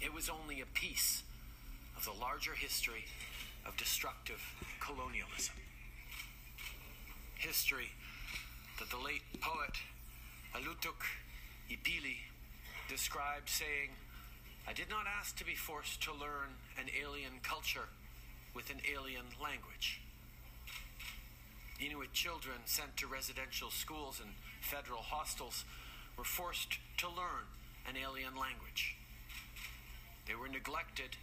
[0.02, 1.22] It was only a piece
[1.96, 3.04] of the larger history
[3.66, 4.40] of destructive
[4.80, 5.54] colonialism.
[7.36, 7.90] History
[8.78, 9.76] that the late poet
[10.54, 11.04] Alootook
[11.70, 12.26] Ipellie
[12.88, 13.90] described saying,
[14.66, 17.88] I did not ask to be forced to learn an alien culture
[18.54, 20.00] with an alien language.
[21.80, 24.30] Inuit children sent to residential schools and
[24.60, 25.64] federal hostels
[26.18, 27.46] were forced to learn
[27.88, 28.96] an alien language.
[30.26, 31.16] They were neglected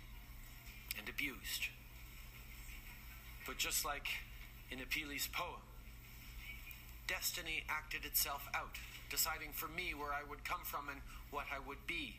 [0.98, 1.68] and abused.
[3.46, 4.08] But just like
[4.72, 5.62] in Ipellie's poem,
[7.08, 8.76] destiny acted itself out,
[9.10, 11.00] deciding for me where I would come from and
[11.32, 12.16] what I would be.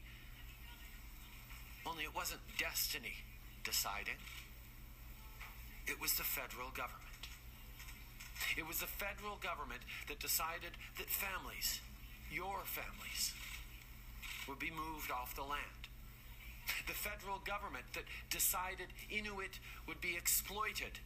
[1.86, 3.24] Only it wasn't destiny
[3.64, 4.20] deciding,
[5.86, 7.04] it was the federal government.
[8.56, 11.80] It was the federal government that decided that families,
[12.30, 13.32] your families,
[14.48, 15.88] would be moved off the land.
[16.86, 21.00] The federal government that decided Inuit would be exploited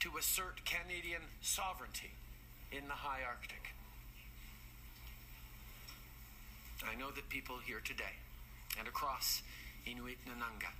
[0.00, 2.10] to assert Canadian sovereignty
[2.72, 3.74] in the high Arctic.
[6.82, 8.20] I know that people here today
[8.78, 9.40] and across
[9.86, 10.76] Inuit Nunangat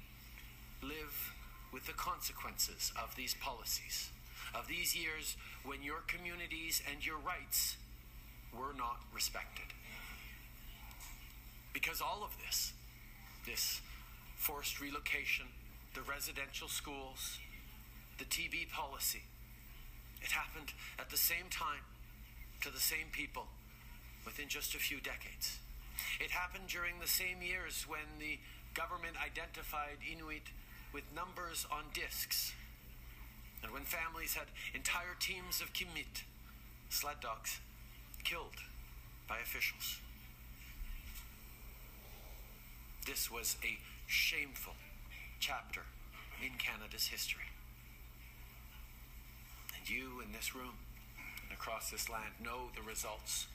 [0.82, 1.32] live
[1.72, 4.10] with the consequences of these policies,
[4.54, 7.78] of these years when your communities and your rights
[8.52, 9.72] were not respected.
[11.72, 12.74] Because all of this,
[13.46, 13.80] this
[14.36, 15.46] forced relocation,
[15.94, 17.38] the residential schools,
[18.18, 19.22] the TB policy,
[20.20, 21.88] it happened at the same time
[22.60, 23.46] to the same people
[24.26, 25.56] within just a few decades.
[26.20, 28.38] It happened during the same years when the
[28.74, 30.52] government identified Inuit
[30.92, 32.52] with numbers on discs,
[33.62, 36.24] and when families had entire teams of qimmiit,
[36.88, 37.60] sled dogs,
[38.24, 38.56] killed
[39.28, 39.98] by officials.
[43.06, 44.74] This was a shameful
[45.38, 45.82] chapter
[46.42, 47.48] in Canada's history.
[49.76, 50.74] And you in this room
[51.42, 53.46] and across this land know the results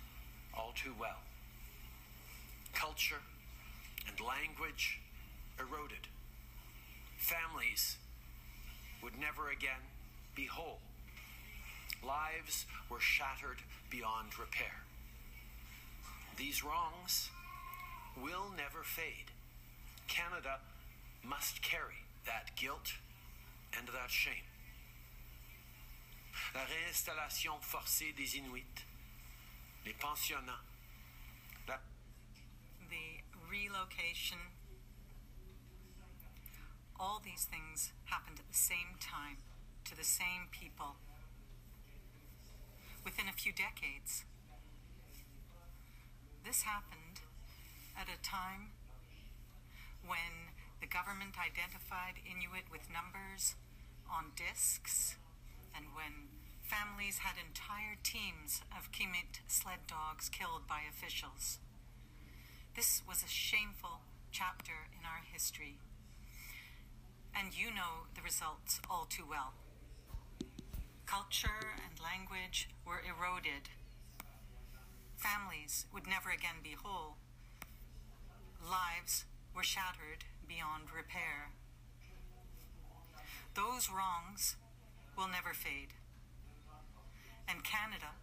[0.54, 1.25] all too well.
[2.76, 3.22] Culture
[4.08, 5.00] and language
[5.60, 6.08] eroded.
[7.18, 7.98] Families
[9.02, 9.82] would never again
[10.36, 10.80] be whole.
[12.06, 14.84] Lives were shattered beyond repair.
[16.38, 17.30] These wrongs
[18.22, 19.32] will never fade.
[20.08, 20.60] Canada
[21.24, 22.94] must carry that guilt
[23.78, 24.46] and that shame.
[26.54, 28.84] La réinstallation forcée des Inuits,
[29.86, 30.62] les pensionnats,
[33.56, 34.52] relocation,
[37.00, 39.40] all these things happened at the same time
[39.88, 41.00] to the same people
[43.06, 44.26] within a few decades.
[46.44, 47.24] This happened
[47.96, 48.76] at a time
[50.04, 50.52] when
[50.82, 53.56] the government identified Inuit with numbers
[54.12, 55.16] on discs
[55.72, 56.28] and when
[56.62, 61.60] families had entire teams of qimmiit sled dogs killed by officials.
[62.76, 64.02] This was a shameful
[64.34, 65.78] chapter in our history.
[67.34, 69.54] And you know the results all too well.
[71.06, 73.70] Culture and language were eroded.
[75.16, 77.16] Families would never again be whole.
[78.62, 79.24] Lives
[79.56, 81.52] were shattered beyond repair.
[83.56, 84.58] Those wrongs
[85.18, 85.96] will never fade.
[87.48, 88.20] And Canada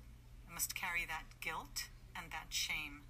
[0.52, 3.08] must carry that guilt and that shame.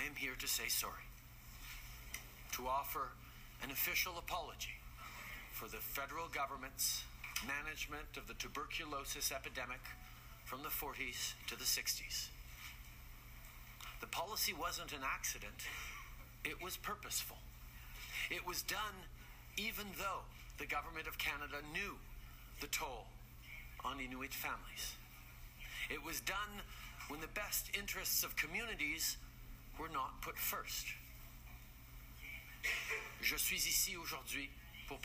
[0.00, 1.08] I am here to say sorry,
[2.52, 3.08] to offer
[3.64, 4.76] an official apology
[5.50, 7.04] for the federal government's
[7.48, 9.80] management of the tuberculosis epidemic
[10.44, 12.28] from the 40s to the 60s.
[14.02, 15.64] The policy wasn't an accident,
[16.44, 17.38] it was purposeful.
[18.30, 19.08] It was done
[19.56, 21.96] even though the government of Canada knew
[22.60, 23.06] the toll
[23.84, 24.96] on Inuit families.
[25.88, 26.60] It was done
[27.08, 29.16] when the best interests of communities
[29.80, 30.86] were not put first.
[33.22, 34.50] Je suis ici aujourd'hui
[34.86, 34.98] pour.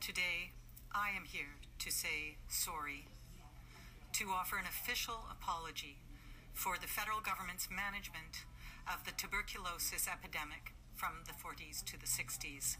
[0.00, 0.52] Today,
[0.94, 3.06] I am here to say sorry,
[4.12, 5.96] to offer an official apology
[6.52, 8.46] for the federal government's management
[8.86, 12.76] of the tuberculosis epidemic from the 40s to the 60s.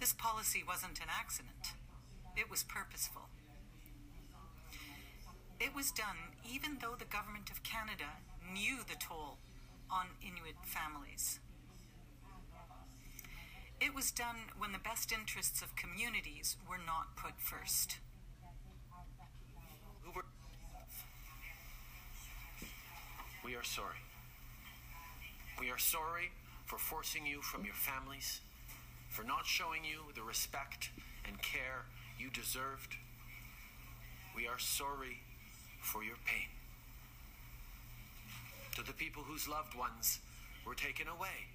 [0.00, 1.76] This policy wasn't an accident,
[2.34, 3.28] it was purposeful.
[5.60, 9.38] It was done even though the government of Canada knew the toll
[9.90, 11.40] on Inuit families.
[13.80, 17.98] It was done when the best interests of communities were not put first.
[23.44, 24.00] We are sorry.
[25.60, 26.30] We are sorry
[26.64, 28.40] for forcing you from your families,
[29.08, 30.90] for not showing you the respect
[31.24, 31.84] and care
[32.18, 32.96] you deserved.
[34.34, 35.20] We are sorry
[35.80, 36.55] for your pain.
[38.76, 40.20] To the people whose loved ones
[40.66, 41.48] were taken away,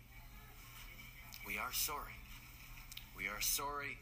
[1.45, 2.17] we are sorry.
[3.15, 3.99] We are sorry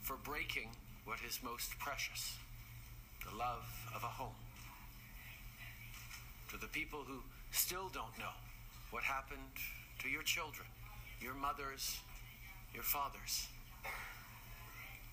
[0.00, 0.70] for breaking
[1.04, 2.34] what is most precious
[3.24, 3.62] the love
[3.94, 4.34] of a home.
[6.50, 8.34] To the people who still don't know
[8.90, 9.54] what happened
[10.00, 10.66] to your children,
[11.20, 12.00] your mothers,
[12.74, 13.46] your fathers,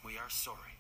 [0.04, 0.74] we are sorry.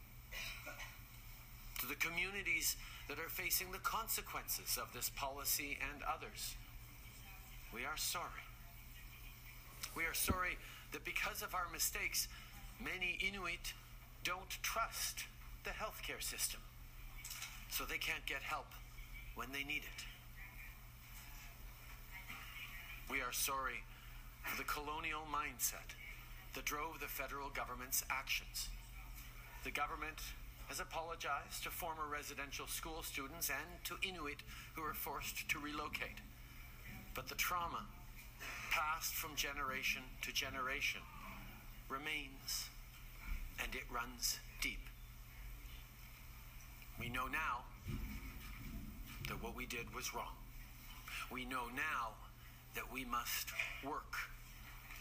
[1.82, 6.55] To the communities that are facing the consequences of this policy and others,
[7.74, 8.45] we are sorry.
[9.95, 10.57] We are sorry
[10.91, 12.28] that because of our mistakes,
[12.80, 13.74] many Inuit
[14.24, 15.26] don't trust
[15.63, 16.61] the healthcare system,
[17.69, 18.67] so they can't get help
[19.36, 20.05] when they need it.
[23.09, 23.84] We are sorry
[24.43, 25.95] for the colonial mindset
[26.53, 28.69] that drove the federal government's actions.
[29.63, 30.21] The government
[30.67, 34.43] has apologized to former residential school students and to Inuit
[34.74, 36.19] who were forced to relocate.
[37.14, 37.86] But the trauma,
[38.72, 41.01] passed from generation to generation,
[41.89, 42.70] remains
[43.61, 44.89] and it runs deep.
[46.99, 47.66] We know now
[49.28, 50.36] that what we did was wrong.
[51.32, 52.16] We know now
[52.76, 53.49] that we must
[53.86, 54.16] work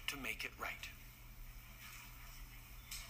[0.09, 0.89] to make it right.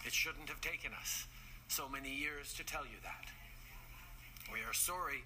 [0.05, 1.27] It shouldn't have taken us
[1.67, 3.25] so many years to tell you that.
[4.51, 5.23] We are sorry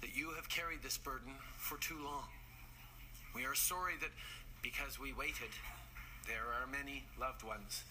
[0.00, 2.28] that you have carried this burden for too long.
[3.34, 4.10] We are sorry that
[4.62, 5.50] because we waited,
[6.26, 7.82] there are many loved ones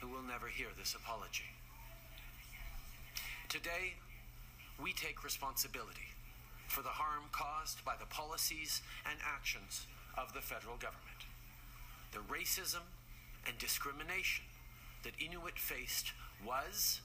[0.00, 1.44] who will never hear this apology.
[3.50, 3.94] Today,
[4.82, 6.08] we take responsibility
[6.68, 11.28] for the harm caused by the policies and actions of the federal government.
[12.12, 12.88] The racism
[13.46, 14.46] and discrimination
[15.04, 16.12] that Inuit faced
[16.46, 17.00] was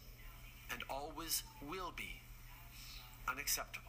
[0.71, 2.21] and always will be
[3.27, 3.86] unacceptable.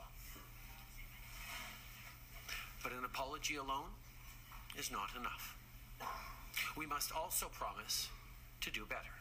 [2.88, 3.90] But an apology alone
[4.78, 5.58] is not enough.
[6.74, 8.08] We must also promise
[8.62, 9.12] to do better.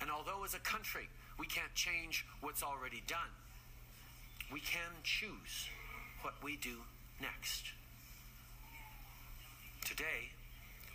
[0.00, 1.08] And although as a country
[1.40, 3.34] we can't change what's already done,
[4.52, 5.68] we can choose
[6.22, 6.76] what we do
[7.20, 7.64] next.
[9.84, 10.30] Today,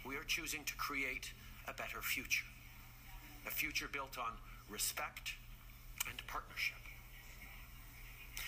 [0.05, 1.33] we are choosing to create
[1.67, 2.45] a better future.
[3.45, 4.37] A future built on
[4.69, 5.33] respect
[6.09, 6.77] and partnership.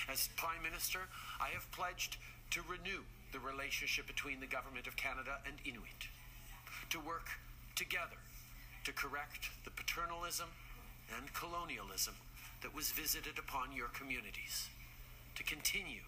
[0.09, 0.99] As Prime Minister,
[1.41, 2.15] I have pledged
[2.51, 6.07] to renew the relationship between the Government of Canada and Inuit,
[6.89, 7.27] to work
[7.75, 8.19] together
[8.83, 10.49] to correct the paternalism
[11.17, 12.15] and colonialism
[12.61, 14.69] that was visited upon your communities,
[15.35, 16.03] to continue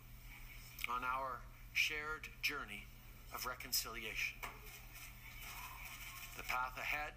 [0.90, 1.40] on our
[1.74, 2.86] shared journey
[3.34, 4.38] of reconciliation.
[6.38, 7.14] The path ahead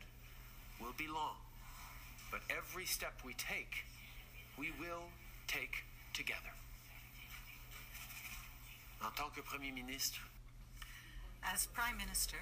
[0.81, 1.37] will be long,
[2.31, 3.85] but every step we take,
[4.59, 5.05] we will
[5.47, 6.56] take together.
[9.03, 10.21] En tant que Premier ministre,
[11.43, 12.39] As Prime Minister,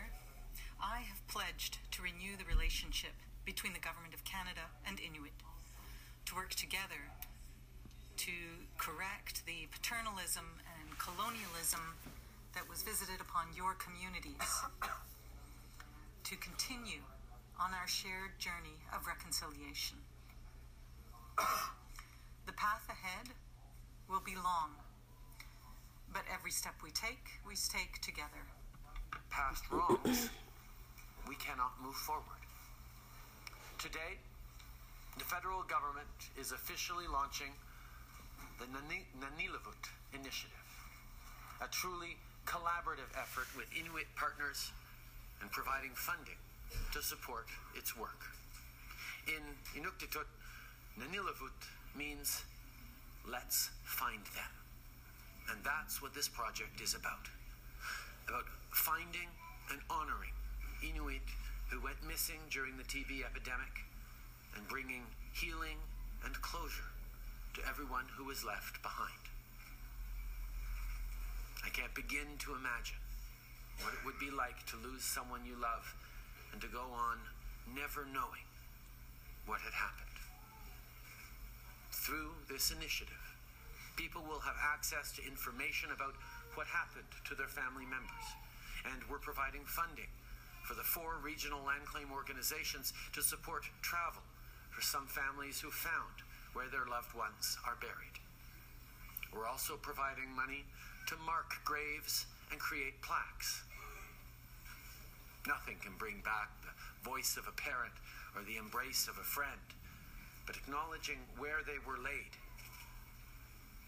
[0.80, 3.12] I have pledged to renew the relationship
[3.44, 5.36] between the Government of Canada and Inuit,
[6.26, 7.12] to work together
[8.16, 8.32] to
[8.78, 11.98] correct the paternalism and colonialism
[12.54, 14.62] that was visited upon your communities,
[16.24, 17.02] to continue
[17.60, 19.98] on our shared journey of reconciliation.
[22.46, 23.34] the path ahead
[24.08, 24.76] will be long,
[26.14, 28.46] but every step we take, we take together.
[29.30, 30.30] past wrongs,
[31.28, 32.38] we cannot move forward.
[33.78, 34.22] Today,
[35.18, 37.50] the federal government is officially launching
[38.60, 39.82] the Nanilavut
[40.14, 40.70] Initiative,
[41.60, 44.70] a truly collaborative effort with Inuit partners
[45.42, 46.38] and providing funding
[46.92, 48.22] to support its work.
[49.26, 49.42] In
[49.74, 50.30] Inuktitut,
[50.96, 51.58] Nanilavut
[51.98, 52.44] means
[53.26, 54.53] let's find them.
[55.50, 57.28] And that's what this project is about.
[58.28, 59.28] About finding
[59.70, 60.32] and honoring
[60.82, 61.24] Inuit
[61.68, 63.84] who went missing during the TB epidemic
[64.56, 65.78] and bringing healing
[66.24, 66.92] and closure
[67.54, 69.24] to everyone who was left behind.
[71.64, 73.00] I can't begin to imagine
[73.82, 75.94] what it would be like to lose someone you love
[76.52, 77.18] and to go on
[77.74, 78.46] never knowing
[79.46, 80.18] what had happened.
[81.90, 83.23] Through this initiative,
[83.96, 86.14] people will have access to information about
[86.54, 88.26] what happened to their family members.
[88.86, 90.10] And we're providing funding
[90.62, 94.22] for the four regional land claim organizations to support travel
[94.70, 98.18] for some families who found where their loved ones are buried.
[99.34, 100.64] We're also providing money
[101.08, 103.62] to mark graves and create plaques.
[105.46, 106.72] Nothing can bring back the
[107.04, 107.92] voice of a parent
[108.34, 109.60] or the embrace of a friend,
[110.46, 112.32] but acknowledging where they were laid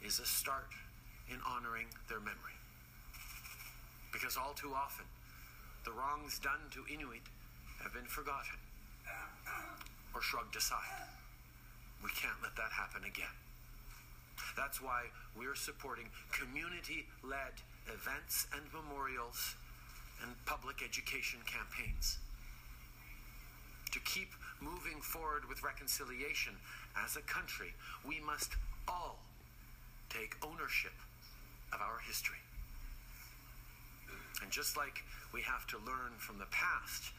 [0.05, 0.71] is a start
[1.29, 2.57] in honoring their memory.
[4.13, 5.05] Because all too often,
[5.85, 7.23] the wrongs done to Inuit
[7.83, 8.59] have been forgotten
[10.15, 11.07] or shrugged aside.
[12.03, 13.37] We can't let that happen again.
[14.57, 17.61] That's why we're supporting community led
[17.93, 19.55] events and memorials
[20.23, 22.19] and public education campaigns.
[23.93, 26.55] To keep moving forward with reconciliation
[26.97, 27.75] as a country,
[28.07, 28.57] we must
[28.89, 29.19] all
[30.11, 30.95] take ownership
[31.73, 32.41] of our history.
[34.43, 35.03] And just like
[35.33, 37.13] we have to learn from the past,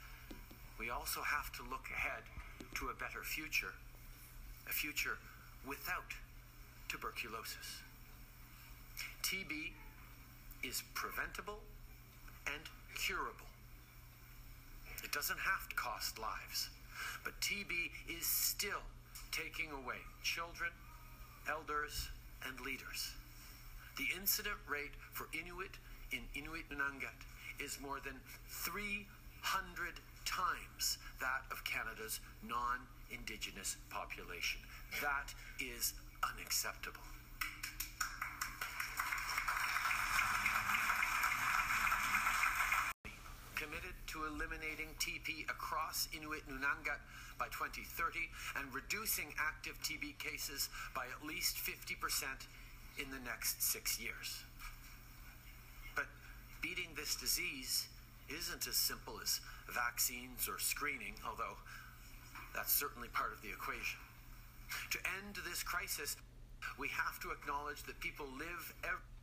[0.80, 2.24] we also have to look ahead
[2.76, 3.74] to a better future,
[4.70, 5.18] a future
[5.68, 6.14] without
[6.88, 7.82] tuberculosis.
[9.24, 9.74] TB
[10.64, 11.60] is preventable
[12.46, 12.64] and
[12.96, 13.48] curable.
[15.04, 16.70] It doesn't have to cost lives,
[17.24, 18.82] but TB is still
[19.32, 20.72] taking away children,
[21.50, 22.10] elders,
[22.46, 23.14] and leaders.
[23.98, 25.74] The incident rate for Inuit
[26.12, 27.26] in Inuit Nunangat
[27.64, 28.14] is more than
[28.50, 29.06] 300
[30.26, 32.80] times that of Canada's non
[33.10, 34.60] Indigenous population.
[35.02, 37.02] That is unacceptable.
[44.16, 46.99] to eliminating TB across Inuit Nunangat
[47.39, 48.19] by 2030
[48.59, 51.95] and reducing active TB cases by at least 50%
[52.99, 54.43] in the next six years.
[55.95, 56.05] But
[56.61, 57.88] beating this disease
[58.30, 59.39] isn't as simple as
[59.71, 61.55] vaccines or screening, although
[62.53, 63.99] that's certainly part of the equation.
[64.91, 66.17] To end this crisis,
[66.78, 69.16] we have to acknowledge that people live every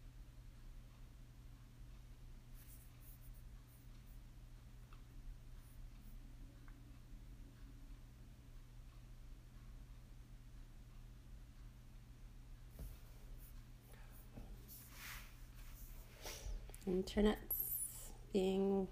[16.95, 18.87] Internet's being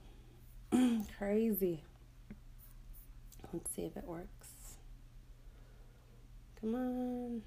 [1.18, 1.84] crazy.
[3.52, 4.78] Let's see if it works.
[6.60, 7.42] Come on.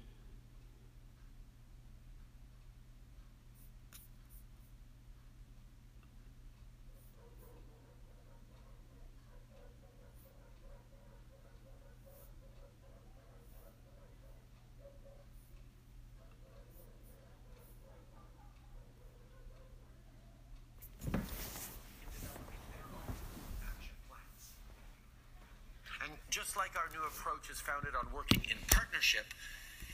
[26.06, 29.26] And just like our new approach is founded on working in partnership,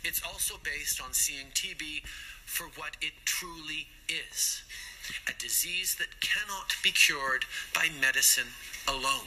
[0.04, 2.02] it's also based on seeing TB
[2.44, 4.62] for what it truly is
[5.28, 7.44] a disease that cannot be cured
[7.74, 8.46] by medicine
[8.88, 9.26] alone.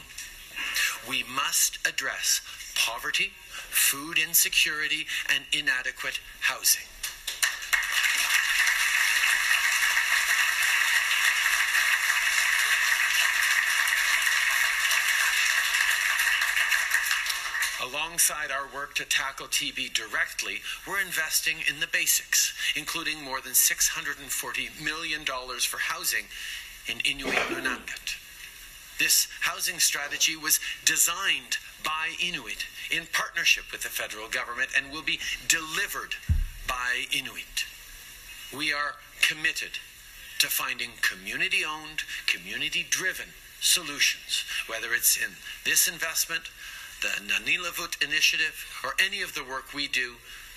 [1.08, 2.40] We must address
[2.74, 3.32] poverty,
[3.70, 6.86] food insecurity, and inadequate housing.
[17.86, 20.56] Alongside our work to tackle TB directly,
[20.88, 26.24] we're investing in the basics, including more than $640 million for housing
[26.88, 28.16] in Inuit Nunangat.
[28.98, 35.02] This housing strategy was designed by Inuit in partnership with the federal government and will
[35.02, 36.16] be delivered
[36.66, 37.66] by Inuit.
[38.56, 39.78] We are committed
[40.40, 43.26] to finding community owned, community driven
[43.60, 45.30] solutions, whether it's in
[45.64, 46.44] this investment,
[47.06, 50.14] the Nanilavut Initiative, or any of the work we do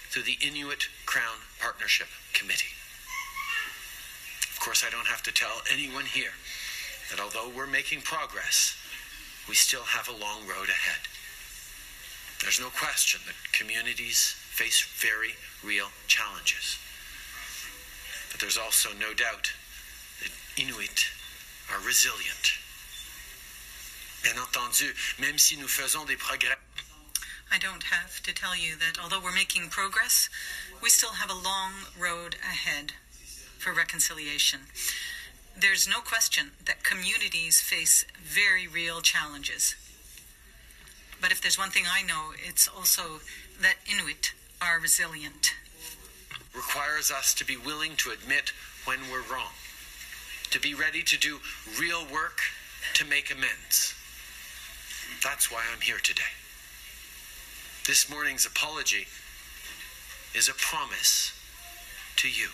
[0.10, 2.74] through the Inuit Crown Partnership Committee.
[4.52, 6.34] Of course, I don't have to tell anyone here
[7.12, 8.76] that although we're making progress,
[9.48, 11.06] we still have a long road ahead.
[12.42, 15.34] There's no question that communities face very
[15.64, 16.80] real challenges.
[18.32, 19.54] But there's also no doubt
[20.22, 21.06] that Inuit
[21.72, 22.58] are resilient.
[24.24, 26.58] Bien entendu, même si nous faisons des progrès.
[27.52, 30.30] I don't have to tell you that although we're making progress,
[30.82, 32.94] we still have a long road ahead
[33.58, 34.60] for reconciliation.
[35.58, 39.76] There's no question that communities face very real challenges.
[41.20, 43.22] But if there's one thing I know, it's also
[43.62, 45.54] that Inuit are resilient.
[46.56, 48.52] requires us to be willing to admit
[48.86, 49.54] when we're wrong,
[50.52, 51.40] to be ready to do
[51.80, 52.40] real work
[52.94, 53.94] to make amends.
[55.24, 56.34] That's why I'm here today.
[57.86, 59.08] This morning's apology
[60.36, 61.34] is a promise
[62.18, 62.50] to you.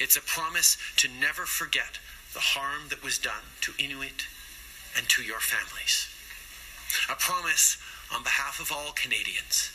[0.00, 1.98] It's a promise to never forget
[2.32, 4.26] the harm that was done to Inuit
[4.96, 6.08] and to your families.
[7.10, 7.76] A promise
[8.14, 9.70] on behalf of all Canadians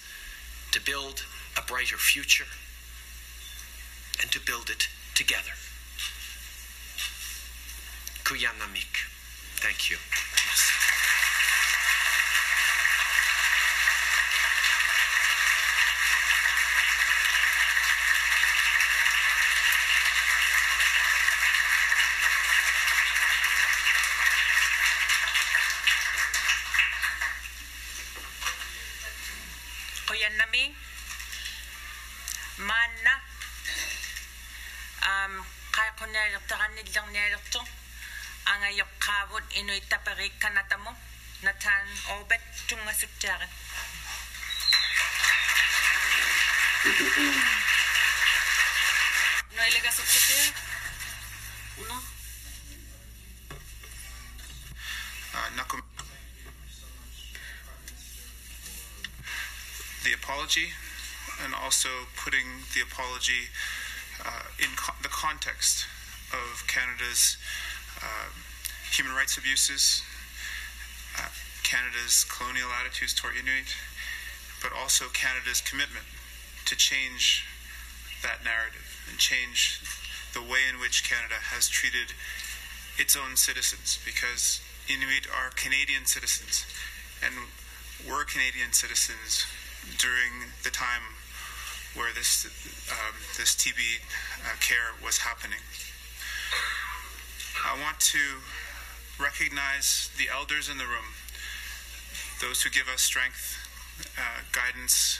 [0.72, 1.24] to build
[1.58, 2.46] a brighter future
[4.22, 5.56] and to build it together.
[8.24, 9.08] Qujannamiik.
[9.58, 9.98] Thank you.
[63.00, 65.86] Uh, in co- the context
[66.34, 67.38] of Canada's
[68.02, 68.30] uh,
[68.91, 70.04] human rights abuses,
[71.18, 71.30] uh,
[71.64, 73.72] Canada's colonial attitudes toward Inuit,
[74.62, 76.06] but also Canada's commitment
[76.66, 77.45] to change
[78.22, 79.80] that narrative and change
[80.34, 82.12] the way in which Canada has treated
[83.00, 84.60] its own citizens because
[84.91, 86.66] Inuit are Canadian citizens,
[87.24, 87.34] and
[88.04, 89.45] were Canadian citizens
[89.97, 91.19] during the time
[91.96, 92.46] where this
[92.92, 93.80] um, this TB
[94.46, 95.60] uh, care was happening.
[97.66, 98.20] I want to
[99.20, 101.12] recognize the elders in the room,
[102.42, 103.58] those who give us strength,
[104.18, 105.20] uh, guidance,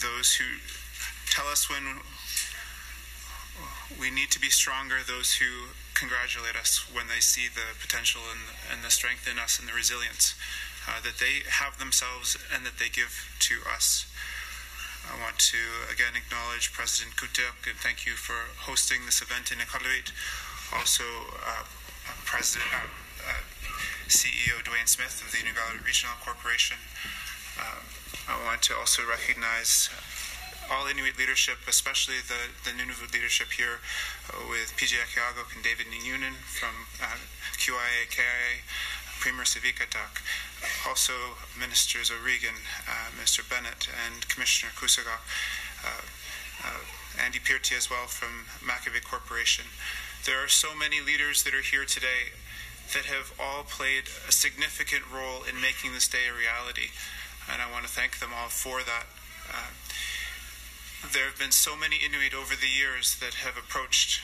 [0.00, 0.44] those who
[1.30, 2.00] tell us when
[4.00, 8.40] we need to be stronger, those who congratulate us when they see the potential and,
[8.72, 10.34] and the strength in us and the resilience
[10.88, 14.06] uh, that they have themselves and that they give to us.
[15.06, 19.58] I want to again acknowledge President Kotierk and thank you for hosting this event in
[19.58, 20.10] Iqaluit.
[20.74, 21.04] Also,
[21.46, 21.62] uh,
[22.24, 22.90] President, uh,
[23.30, 23.42] uh
[24.08, 26.78] CEO Duane Smith of the Inuit Regional Corporation.
[27.58, 27.82] Uh,
[28.28, 29.90] I want to also recognize
[30.70, 33.78] all Inuit leadership, especially the, the Nunavut leadership here
[34.30, 37.18] uh, with PJ Akeeagok and David Ningeongan from uh,
[37.54, 38.62] QIA, KIA,
[39.20, 40.22] Premier Savikataaq,
[40.86, 41.12] also
[41.58, 42.54] Ministers O'Regan,
[42.88, 43.10] uh,
[43.48, 45.22] Bennett, and Commissioner Kusugak,
[45.84, 46.02] uh,
[46.64, 49.64] uh, Andy Pirti as well from Makivik Corporation.
[50.24, 52.34] There are so many leaders that are here today
[52.94, 56.90] that have all played a significant role in making this day a reality,
[57.50, 59.06] and I want to thank them all for that.
[59.50, 59.72] Uh,
[61.12, 64.20] there have been so many Inuit over the years that have approached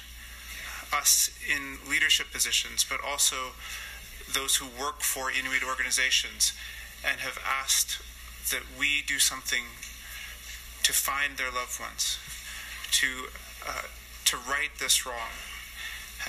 [0.93, 3.55] us in leadership positions, but also
[4.35, 6.53] those who work for Inuit organizations
[7.05, 8.01] and have asked
[8.51, 9.65] that we do something
[10.83, 12.19] to find their loved ones,
[12.93, 13.29] to
[13.67, 13.87] uh,
[14.25, 15.31] to right this wrong.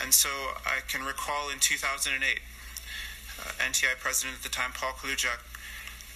[0.02, 0.30] And so
[0.66, 5.40] I can recall in 2008, uh, NTI president at the time, Paul Kaludjak,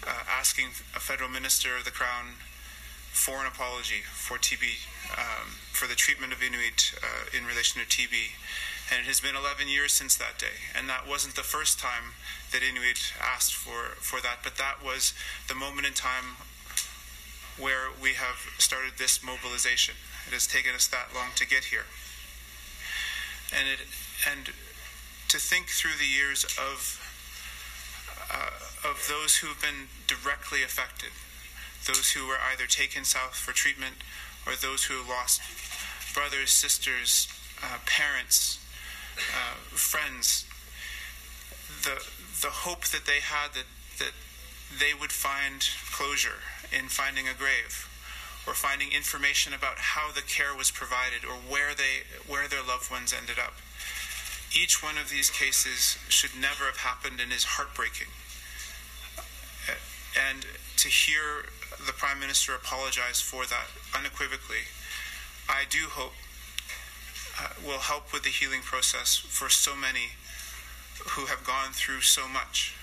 [0.06, 2.38] uh, asking a federal minister of the Crown
[3.12, 4.86] for an apology for TB,
[5.18, 8.38] um, for the treatment of Inuit uh, in relation to TB.
[8.90, 10.72] And it has been 11 years since that day.
[10.78, 12.16] And that wasn't the first time
[12.52, 15.14] that Inuit asked for, for that, but that was
[15.50, 16.40] the moment in time
[17.60, 19.96] where we have started this mobilization.
[20.28, 21.86] It has taken us that long to get here.
[23.52, 23.80] And, it,
[24.30, 24.54] and
[25.28, 27.02] to think through the years of,
[28.32, 31.12] uh, of those who have been directly affected
[31.88, 33.96] those who were either taken south for treatment
[34.46, 35.42] or those who lost
[36.14, 37.28] brothers, sisters,
[37.64, 38.60] uh, parents,
[39.18, 40.46] uh, friends.
[41.84, 42.04] The,
[42.42, 44.14] the hope that they had that, that
[44.80, 47.88] they would find closure in finding a grave
[48.48, 52.90] or finding information about how the care was provided or where they where their loved
[52.90, 53.54] ones ended up.
[54.56, 58.08] Each one of these cases should never have happened and is heartbreaking.
[60.18, 60.46] And
[60.78, 61.46] to hear
[61.86, 64.66] the Prime Minister apologize for that unequivocally,
[65.48, 66.14] I do hope
[67.40, 70.18] uh, will help with the healing process for so many
[71.12, 72.76] who have gone through so much.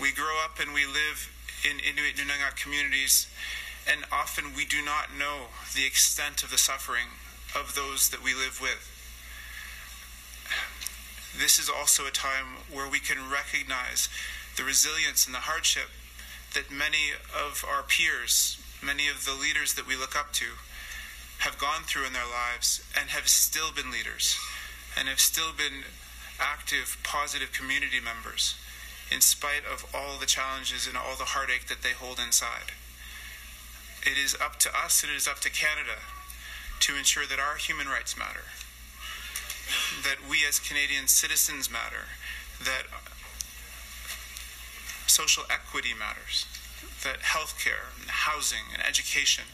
[0.00, 1.28] We grow up and we live
[1.64, 3.26] in Inuit Nunangat communities,
[3.90, 7.10] and often we do not know the extent of the suffering
[7.56, 8.94] of those that we live with.
[11.36, 14.08] This is also a time where we can recognize
[14.56, 15.90] the resilience and the hardship
[16.54, 20.46] that many of our peers, many of the leaders that we look up to,
[21.38, 24.36] have gone through in their lives and have still been leaders
[24.98, 25.84] and have still been
[26.40, 28.54] active, positive community members
[29.10, 32.74] in spite of all the challenges and all the heartache that they hold inside.
[34.02, 36.02] It is up to us and it is up to Canada
[36.80, 38.46] to ensure that our human rights matter,
[40.04, 42.06] that we as Canadian citizens matter,
[42.62, 42.84] that
[45.06, 46.46] social equity matters,
[47.02, 49.44] that healthcare and housing and education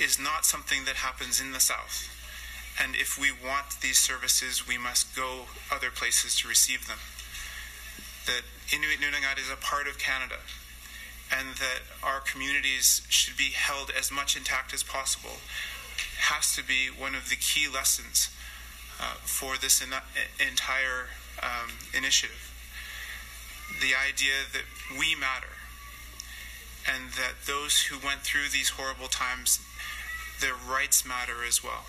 [0.00, 2.08] is not something that happens in the South.
[2.80, 6.98] And if we want these services, we must go other places to receive them.
[8.26, 10.36] That Inuit Nunangat is a part of Canada,
[11.36, 15.38] and that our communities should be held as much intact as possible
[16.18, 18.30] has to be one of the key lessons
[19.00, 19.94] uh, for this in-
[20.46, 21.06] entire
[21.42, 22.48] um, initiative
[23.80, 24.64] the idea that
[24.98, 25.52] we matter
[26.88, 29.60] and that those who went through these horrible times,
[30.40, 31.84] their rights matter as well.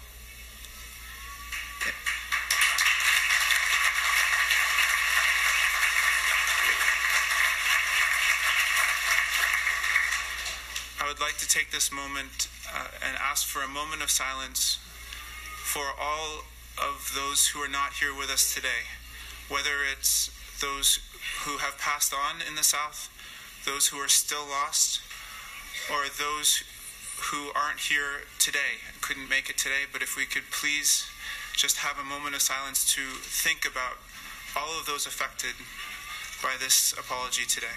[11.02, 14.78] I would like to take this moment uh, and ask for a moment of silence
[15.64, 16.44] for all
[16.78, 18.90] of those who are not here with us today,
[19.48, 20.30] whether it's
[20.62, 21.00] those
[21.46, 23.10] who have passed on in the South,
[23.66, 25.00] those who are still lost,
[25.92, 26.64] or those
[27.20, 31.06] who aren't here today, couldn't make it today, but if we could please
[31.54, 33.98] just have a moment of silence to think about
[34.56, 35.54] all of those affected
[36.42, 37.76] by this apology today.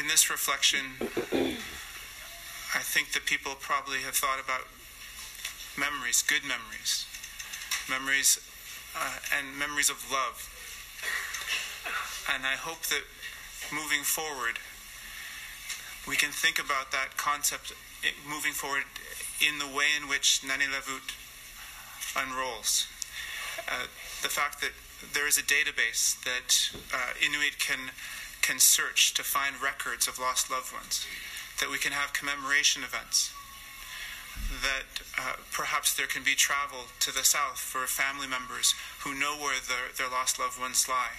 [0.00, 4.64] In this reflection, I think that people probably have thought about
[5.76, 7.04] memories, good memories,
[7.84, 8.40] memories,
[8.96, 10.48] uh, and memories of love.
[12.32, 13.04] And I hope that
[13.76, 14.56] moving forward,
[16.08, 17.74] we can think about that concept
[18.26, 18.84] moving forward
[19.44, 21.12] in the way in which Nanilavut
[22.16, 22.88] unrolls.
[23.68, 23.84] Uh,
[24.22, 24.72] the fact that
[25.12, 27.92] there is a database that uh, Inuit can
[28.50, 31.06] can search to find records of lost loved ones,
[31.60, 33.30] that we can have commemoration events,
[34.58, 38.74] that uh, perhaps there can be travel to the south for family members
[39.06, 41.14] who know where their, their lost loved ones lie.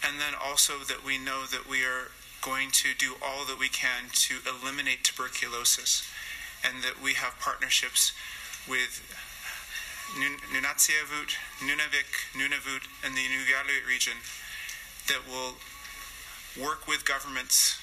[0.00, 3.68] And then also that we know that we are going to do all that we
[3.68, 6.08] can to eliminate tuberculosis
[6.64, 8.16] and that we have partnerships
[8.64, 9.04] with
[10.16, 14.16] Nun- Nunatsiavut, Nunavik, Nunavut, and the Inuvialuit region
[15.08, 15.60] that will
[16.58, 17.78] work with governments,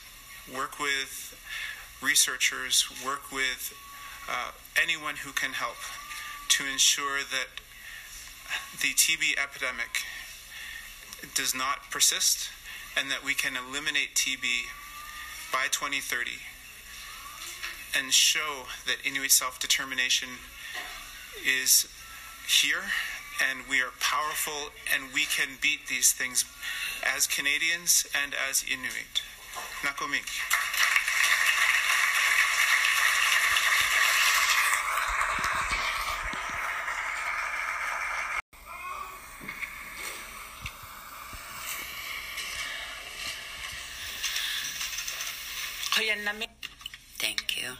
[0.53, 1.35] work with
[2.01, 3.73] researchers, work with
[4.29, 4.51] uh,
[4.81, 5.77] anyone who can help
[6.49, 7.47] to ensure that
[8.81, 10.03] the TB epidemic
[11.35, 12.49] does not persist
[12.97, 14.43] and that we can eliminate TB
[15.51, 16.31] by 2030
[17.97, 20.29] and show that Inuit self determination
[21.45, 21.87] is
[22.47, 22.83] here
[23.49, 26.43] and we are powerful and we can beat these things
[27.03, 29.21] as Canadians and as Inuit.
[29.81, 30.27] Nakomik.
[47.17, 47.71] Thank you,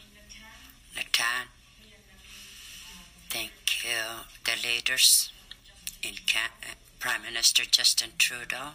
[0.96, 1.48] Natan.
[3.30, 3.52] Thank
[3.84, 5.32] you, the leaders
[6.02, 8.72] in Ca- Prime Minister Justin Trudeau.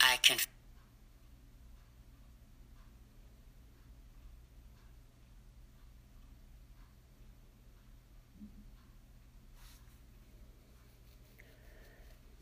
[0.00, 0.38] I can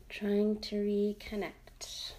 [0.09, 2.13] Trying to reconnect.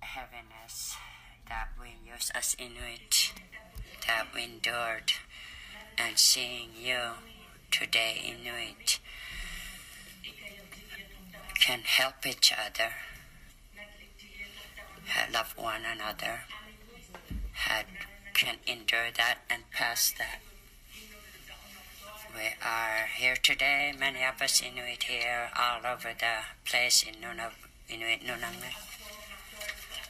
[0.00, 0.96] heaviness
[1.48, 3.32] that we use as Inuit,
[4.06, 5.12] that we endured,
[5.98, 6.98] and seeing you
[7.70, 8.98] today, Inuit,
[11.60, 12.92] can help each other,
[15.32, 16.40] love one another,
[17.52, 17.86] had,
[18.34, 20.40] can endure that and pass that.
[22.34, 27.68] We are here today, many of us Inuit here, all over the place in Nunavut,
[27.88, 28.76] Inuit Nunangat.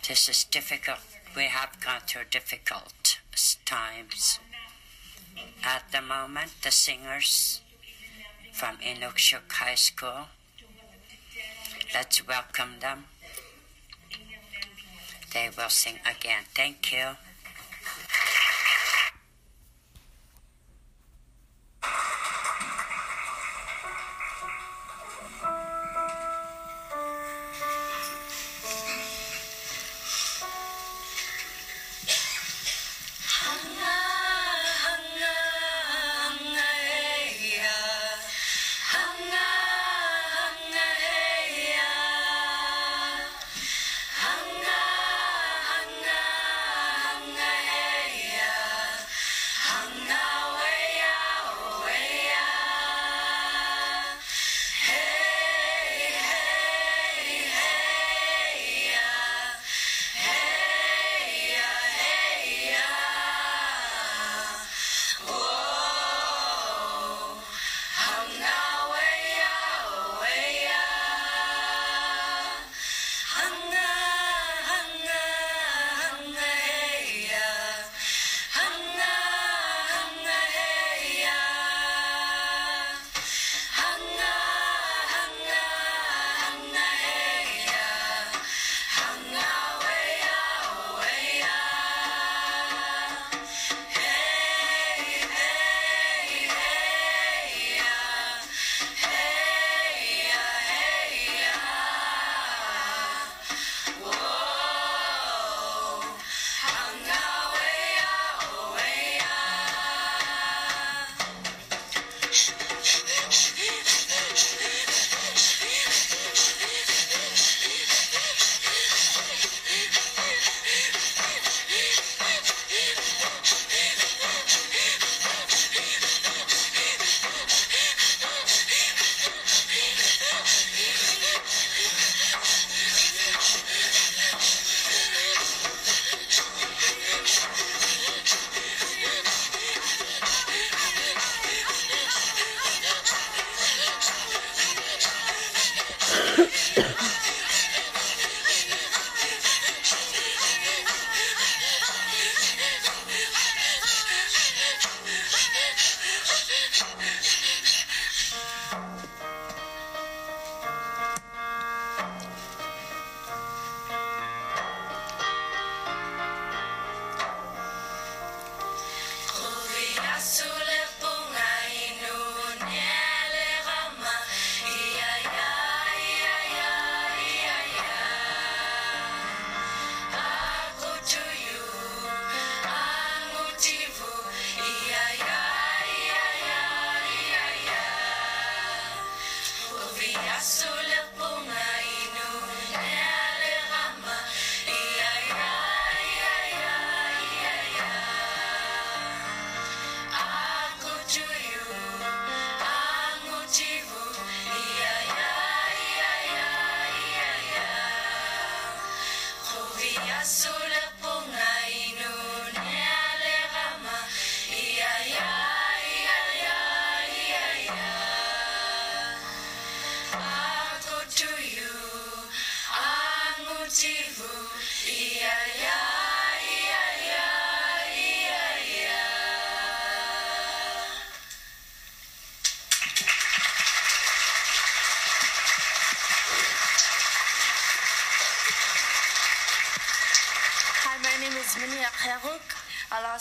[0.07, 0.99] This is difficult.
[1.37, 3.19] We have gone through difficult
[3.65, 4.41] times.
[5.65, 7.61] At the moment, the singers
[8.53, 10.29] from Inuksuk High School,
[11.95, 13.05] let's welcome them.
[15.33, 16.45] They will sing again.
[16.55, 17.17] Thank you.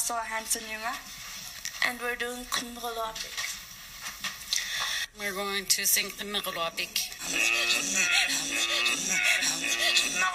[0.10, 0.96] Also Hanson Yunga,
[1.86, 3.36] and we're doing Kumrolopik.
[5.20, 6.96] We're going to sing the Migalopik.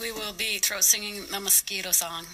[0.00, 2.26] We will be throat singing the mosquito song.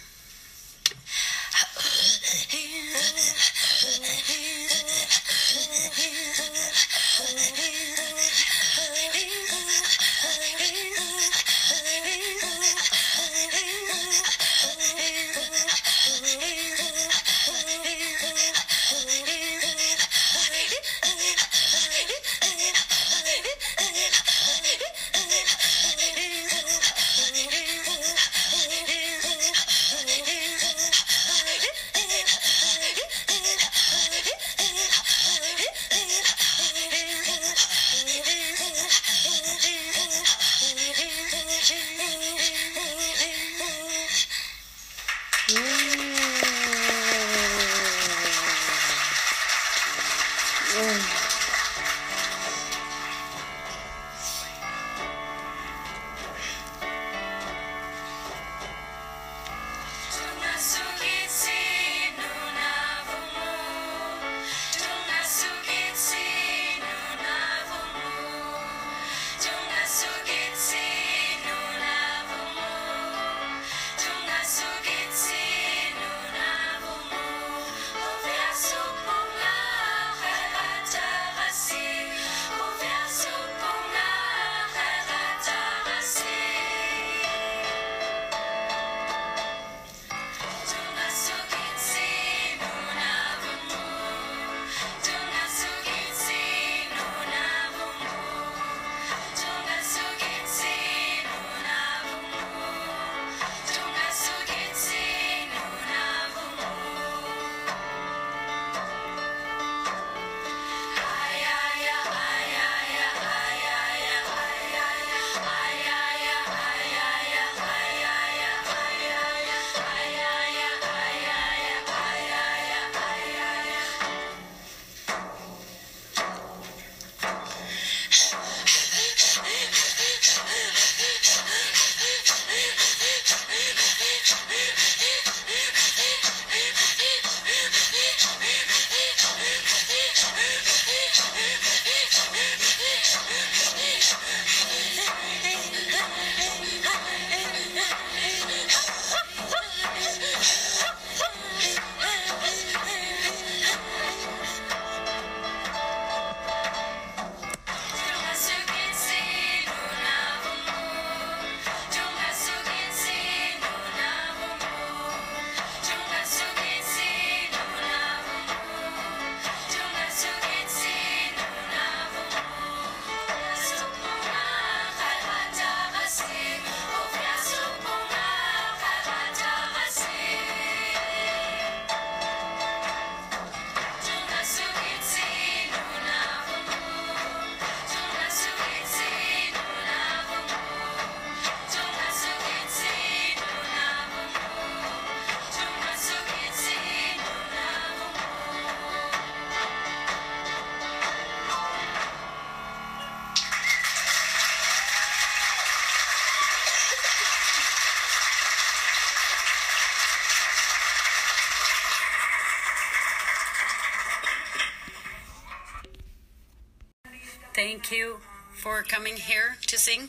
[217.95, 218.19] You
[218.63, 220.09] for coming here to sing,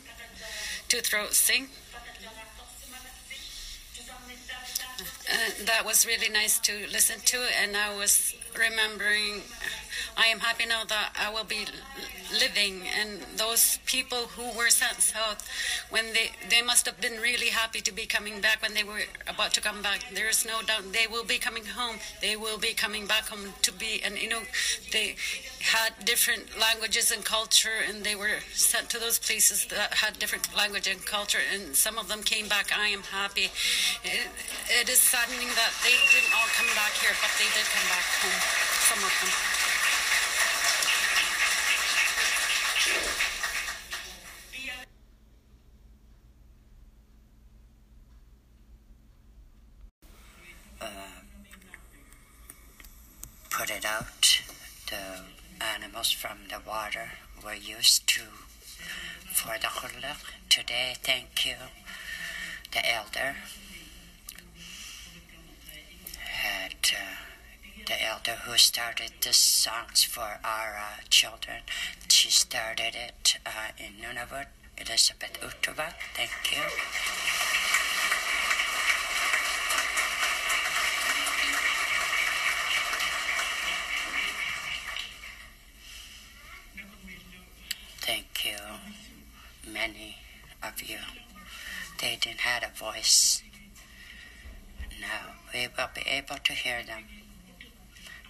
[0.88, 1.68] to throat sing.
[5.28, 9.42] Uh, that was really nice to listen to, and I was remembering.
[10.16, 11.66] I am happy now that I will be
[12.32, 15.46] living, and those people who were sent south,
[15.90, 19.02] when they they must have been really happy to be coming back when they were
[19.26, 20.00] about to come back.
[20.14, 21.96] There is no doubt they will be coming home.
[22.20, 24.42] They will be coming back home to be, and you know,
[24.92, 25.16] they
[25.66, 30.54] had different languages and culture, and they were sent to those places that had different
[30.56, 32.70] language and culture, and some of them came back.
[32.76, 33.50] I am happy.
[34.04, 34.28] It,
[34.80, 38.06] it is saddening that they didn't all come back here, but they did come back
[38.22, 38.40] home.
[38.86, 39.66] Some of them.
[53.58, 54.42] put it out.
[54.90, 55.24] The
[55.64, 57.12] animals from the water
[57.42, 58.22] were used to
[59.32, 60.20] for the qulliq.
[60.50, 61.54] Today, thank you,
[62.72, 63.36] the elder.
[66.18, 67.16] Had, uh,
[67.86, 71.60] the elder who started the songs for our uh, children.
[72.08, 75.94] She started it uh, in Nunavut, Elizabeth Utuvak.
[76.14, 76.64] Thank you.
[88.06, 90.16] Thank you, many
[90.62, 90.98] of you.
[92.00, 93.42] They didn't have a voice.
[95.00, 97.02] Now we will be able to hear them.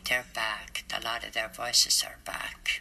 [0.09, 0.85] They're back.
[0.98, 2.80] A lot of their voices are back.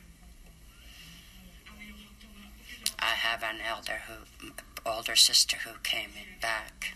[2.97, 4.51] I have an elder who,
[4.85, 6.11] older sister who came
[6.41, 6.95] back,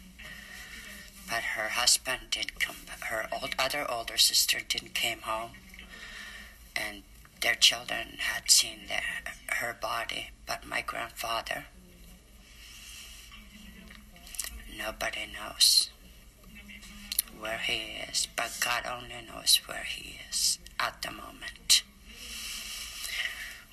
[1.27, 2.77] but her husband did come.
[3.01, 5.51] Her old, other older sister didn't came home,
[6.77, 7.03] and
[7.41, 9.03] their children had seen their,
[9.57, 11.65] her body, but my grandfather,
[14.77, 15.89] nobody knows
[17.37, 21.83] where he is, but God only knows where he is at the moment.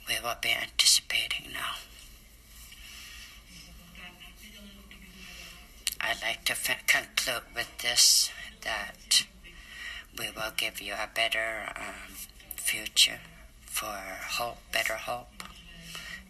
[0.08, 1.76] We will be anticipating now.
[6.00, 6.54] I'd like to
[6.86, 8.30] conclude with this
[8.62, 9.26] that
[10.18, 12.14] we will give you a better um,
[12.56, 13.20] future
[13.64, 13.96] for
[14.38, 15.42] hope, better hope.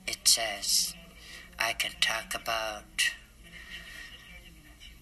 [0.06, 0.94] It says,
[1.58, 3.10] I can talk about,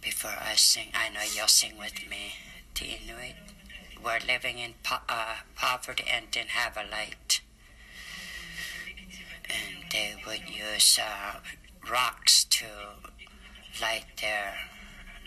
[0.01, 2.35] before I sing, I know you'll sing with me,
[2.75, 3.54] the Inuit
[4.05, 7.41] were living in po- uh, poverty and didn't have a light.
[9.49, 11.39] And they would use uh,
[11.91, 12.67] rocks to
[13.81, 14.55] light their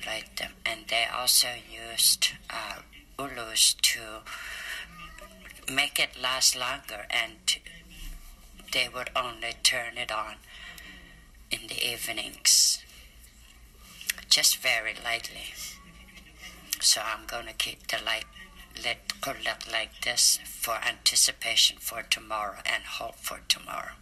[0.06, 2.80] light them, and they also used uh,
[3.20, 4.00] ulus to
[5.72, 7.58] make it last longer, and
[8.72, 10.36] they would only turn it on
[11.52, 12.84] in the evenings,
[14.30, 15.54] just very lightly.
[16.80, 18.26] So I'm going to keep the light
[18.84, 23.94] lit lit like this for anticipation for tomorrow and hope for tomorrow.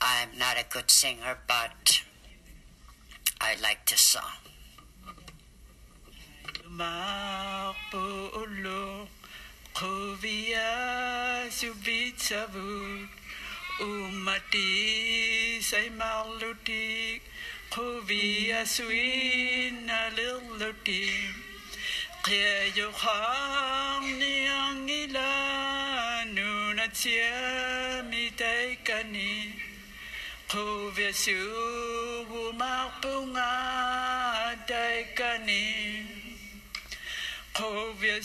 [0.00, 2.02] I'm not a good singer, but
[3.40, 4.22] I like to song.
[6.68, 7.96] Ma'apolo
[9.74, 13.08] Kovia subitsavut
[13.80, 17.20] Umati say malutik
[17.76, 21.12] Kovia suina lilutik
[22.24, 29.60] Kaya yokhang niyang ila Nunatsia mitay kani
[30.48, 33.52] Kovia subu makpunga
[34.64, 36.00] day kani
[37.52, 38.24] Kovia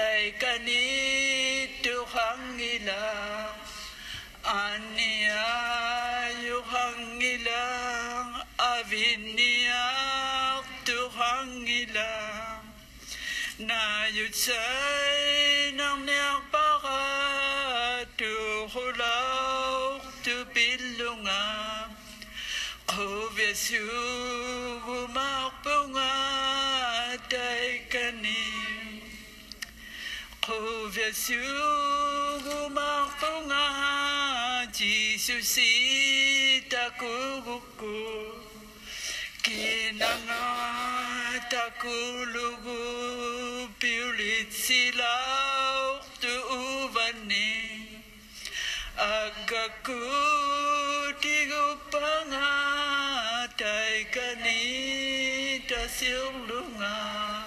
[0.00, 2.78] dạy cả ni tu hăng nghi
[4.42, 7.36] an ni a yu hăng nghi
[9.16, 11.64] ni a tu hăng
[13.58, 18.34] na yu sai nam nang pa ga tu
[18.72, 21.44] hu lao tu pin lu nga.
[22.86, 23.84] Ko ve su
[24.86, 26.12] gu ma pa nga
[27.30, 28.59] dạy cả ni.
[30.50, 35.62] Kovia sugu makpunga Jesus
[36.66, 38.02] takuguku
[39.46, 40.42] Kinanga
[41.46, 42.82] takulugu
[43.78, 47.54] piulit silaw tu uvani
[48.98, 50.02] Agaku
[51.22, 53.22] tigo pangatay
[54.10, 57.39] kanita silunga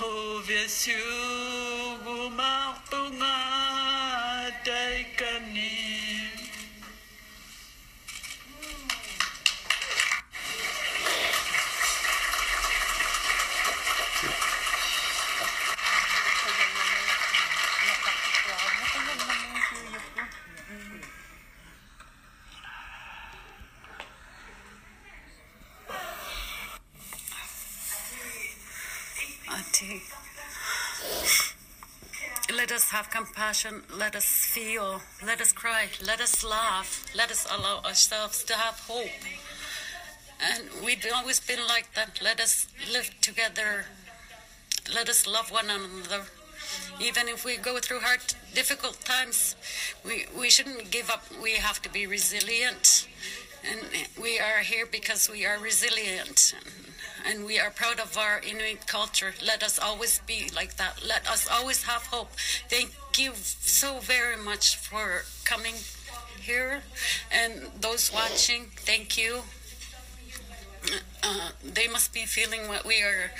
[0.00, 6.32] Kovia sugu makpungatay kanin
[29.52, 30.02] Auntie,
[32.54, 37.46] let us have compassion, let us feel, let us cry, let us laugh, let us
[37.50, 39.22] allow ourselves to have hope.
[40.38, 42.20] And we've always been like that.
[42.22, 43.86] Let us live together,
[44.94, 46.24] let us love one another.
[47.00, 48.20] Even if we go through hard,
[48.54, 49.56] difficult times,
[50.04, 51.24] we, we shouldn't give up.
[51.42, 53.08] We have to be resilient.
[53.64, 53.80] And
[54.20, 56.54] we are here because we are resilient
[57.26, 59.34] and we are proud of our Inuit culture.
[59.44, 61.02] Let us always be like that.
[61.06, 62.30] Let us always have hope.
[62.68, 65.74] Thank you so very much for coming
[66.40, 66.82] here,
[67.30, 69.42] and those watching, thank you.
[71.22, 73.30] Uh, they must be feeling what we are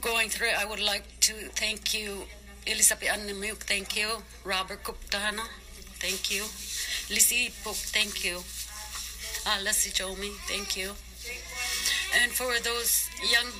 [0.00, 0.48] going through.
[0.58, 2.24] I would like to thank you,
[2.66, 4.22] Elisabeth Annemuk, thank you.
[4.44, 5.44] Robert Kuptana,
[6.00, 6.42] thank you.
[7.14, 8.38] Lisi Puk, thank you.
[9.46, 10.92] Uh, Leslie Jomi, thank you.
[12.14, 13.50] And for those young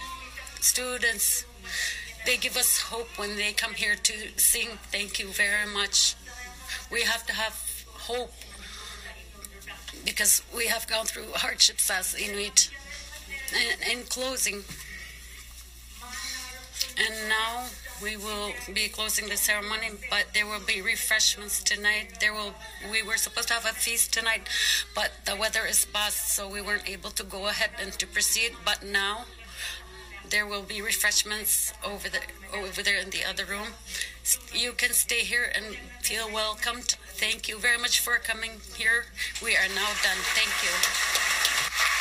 [0.61, 1.45] students,
[2.27, 4.69] they give us hope when they come here to sing.
[4.91, 6.15] Thank you very much.
[6.91, 8.33] We have to have hope
[10.05, 12.71] because we have gone through hardships as Inuit.
[13.55, 14.63] And in closing,
[16.99, 17.65] and now
[18.03, 22.19] we will be closing the ceremony, but there will be refreshments tonight.
[22.21, 22.55] There will
[22.91, 24.49] we were supposed to have a feast tonight,
[24.95, 28.53] but the weather is bad, so we weren't able to go ahead and to proceed.
[28.65, 29.25] But now
[30.31, 32.21] there will be refreshments over the
[32.57, 33.69] over there in the other room.
[34.53, 36.97] You can stay here and feel welcomed.
[37.15, 39.07] Thank you very much for coming here.
[39.43, 40.21] We are now done.
[40.37, 41.98] Thank you.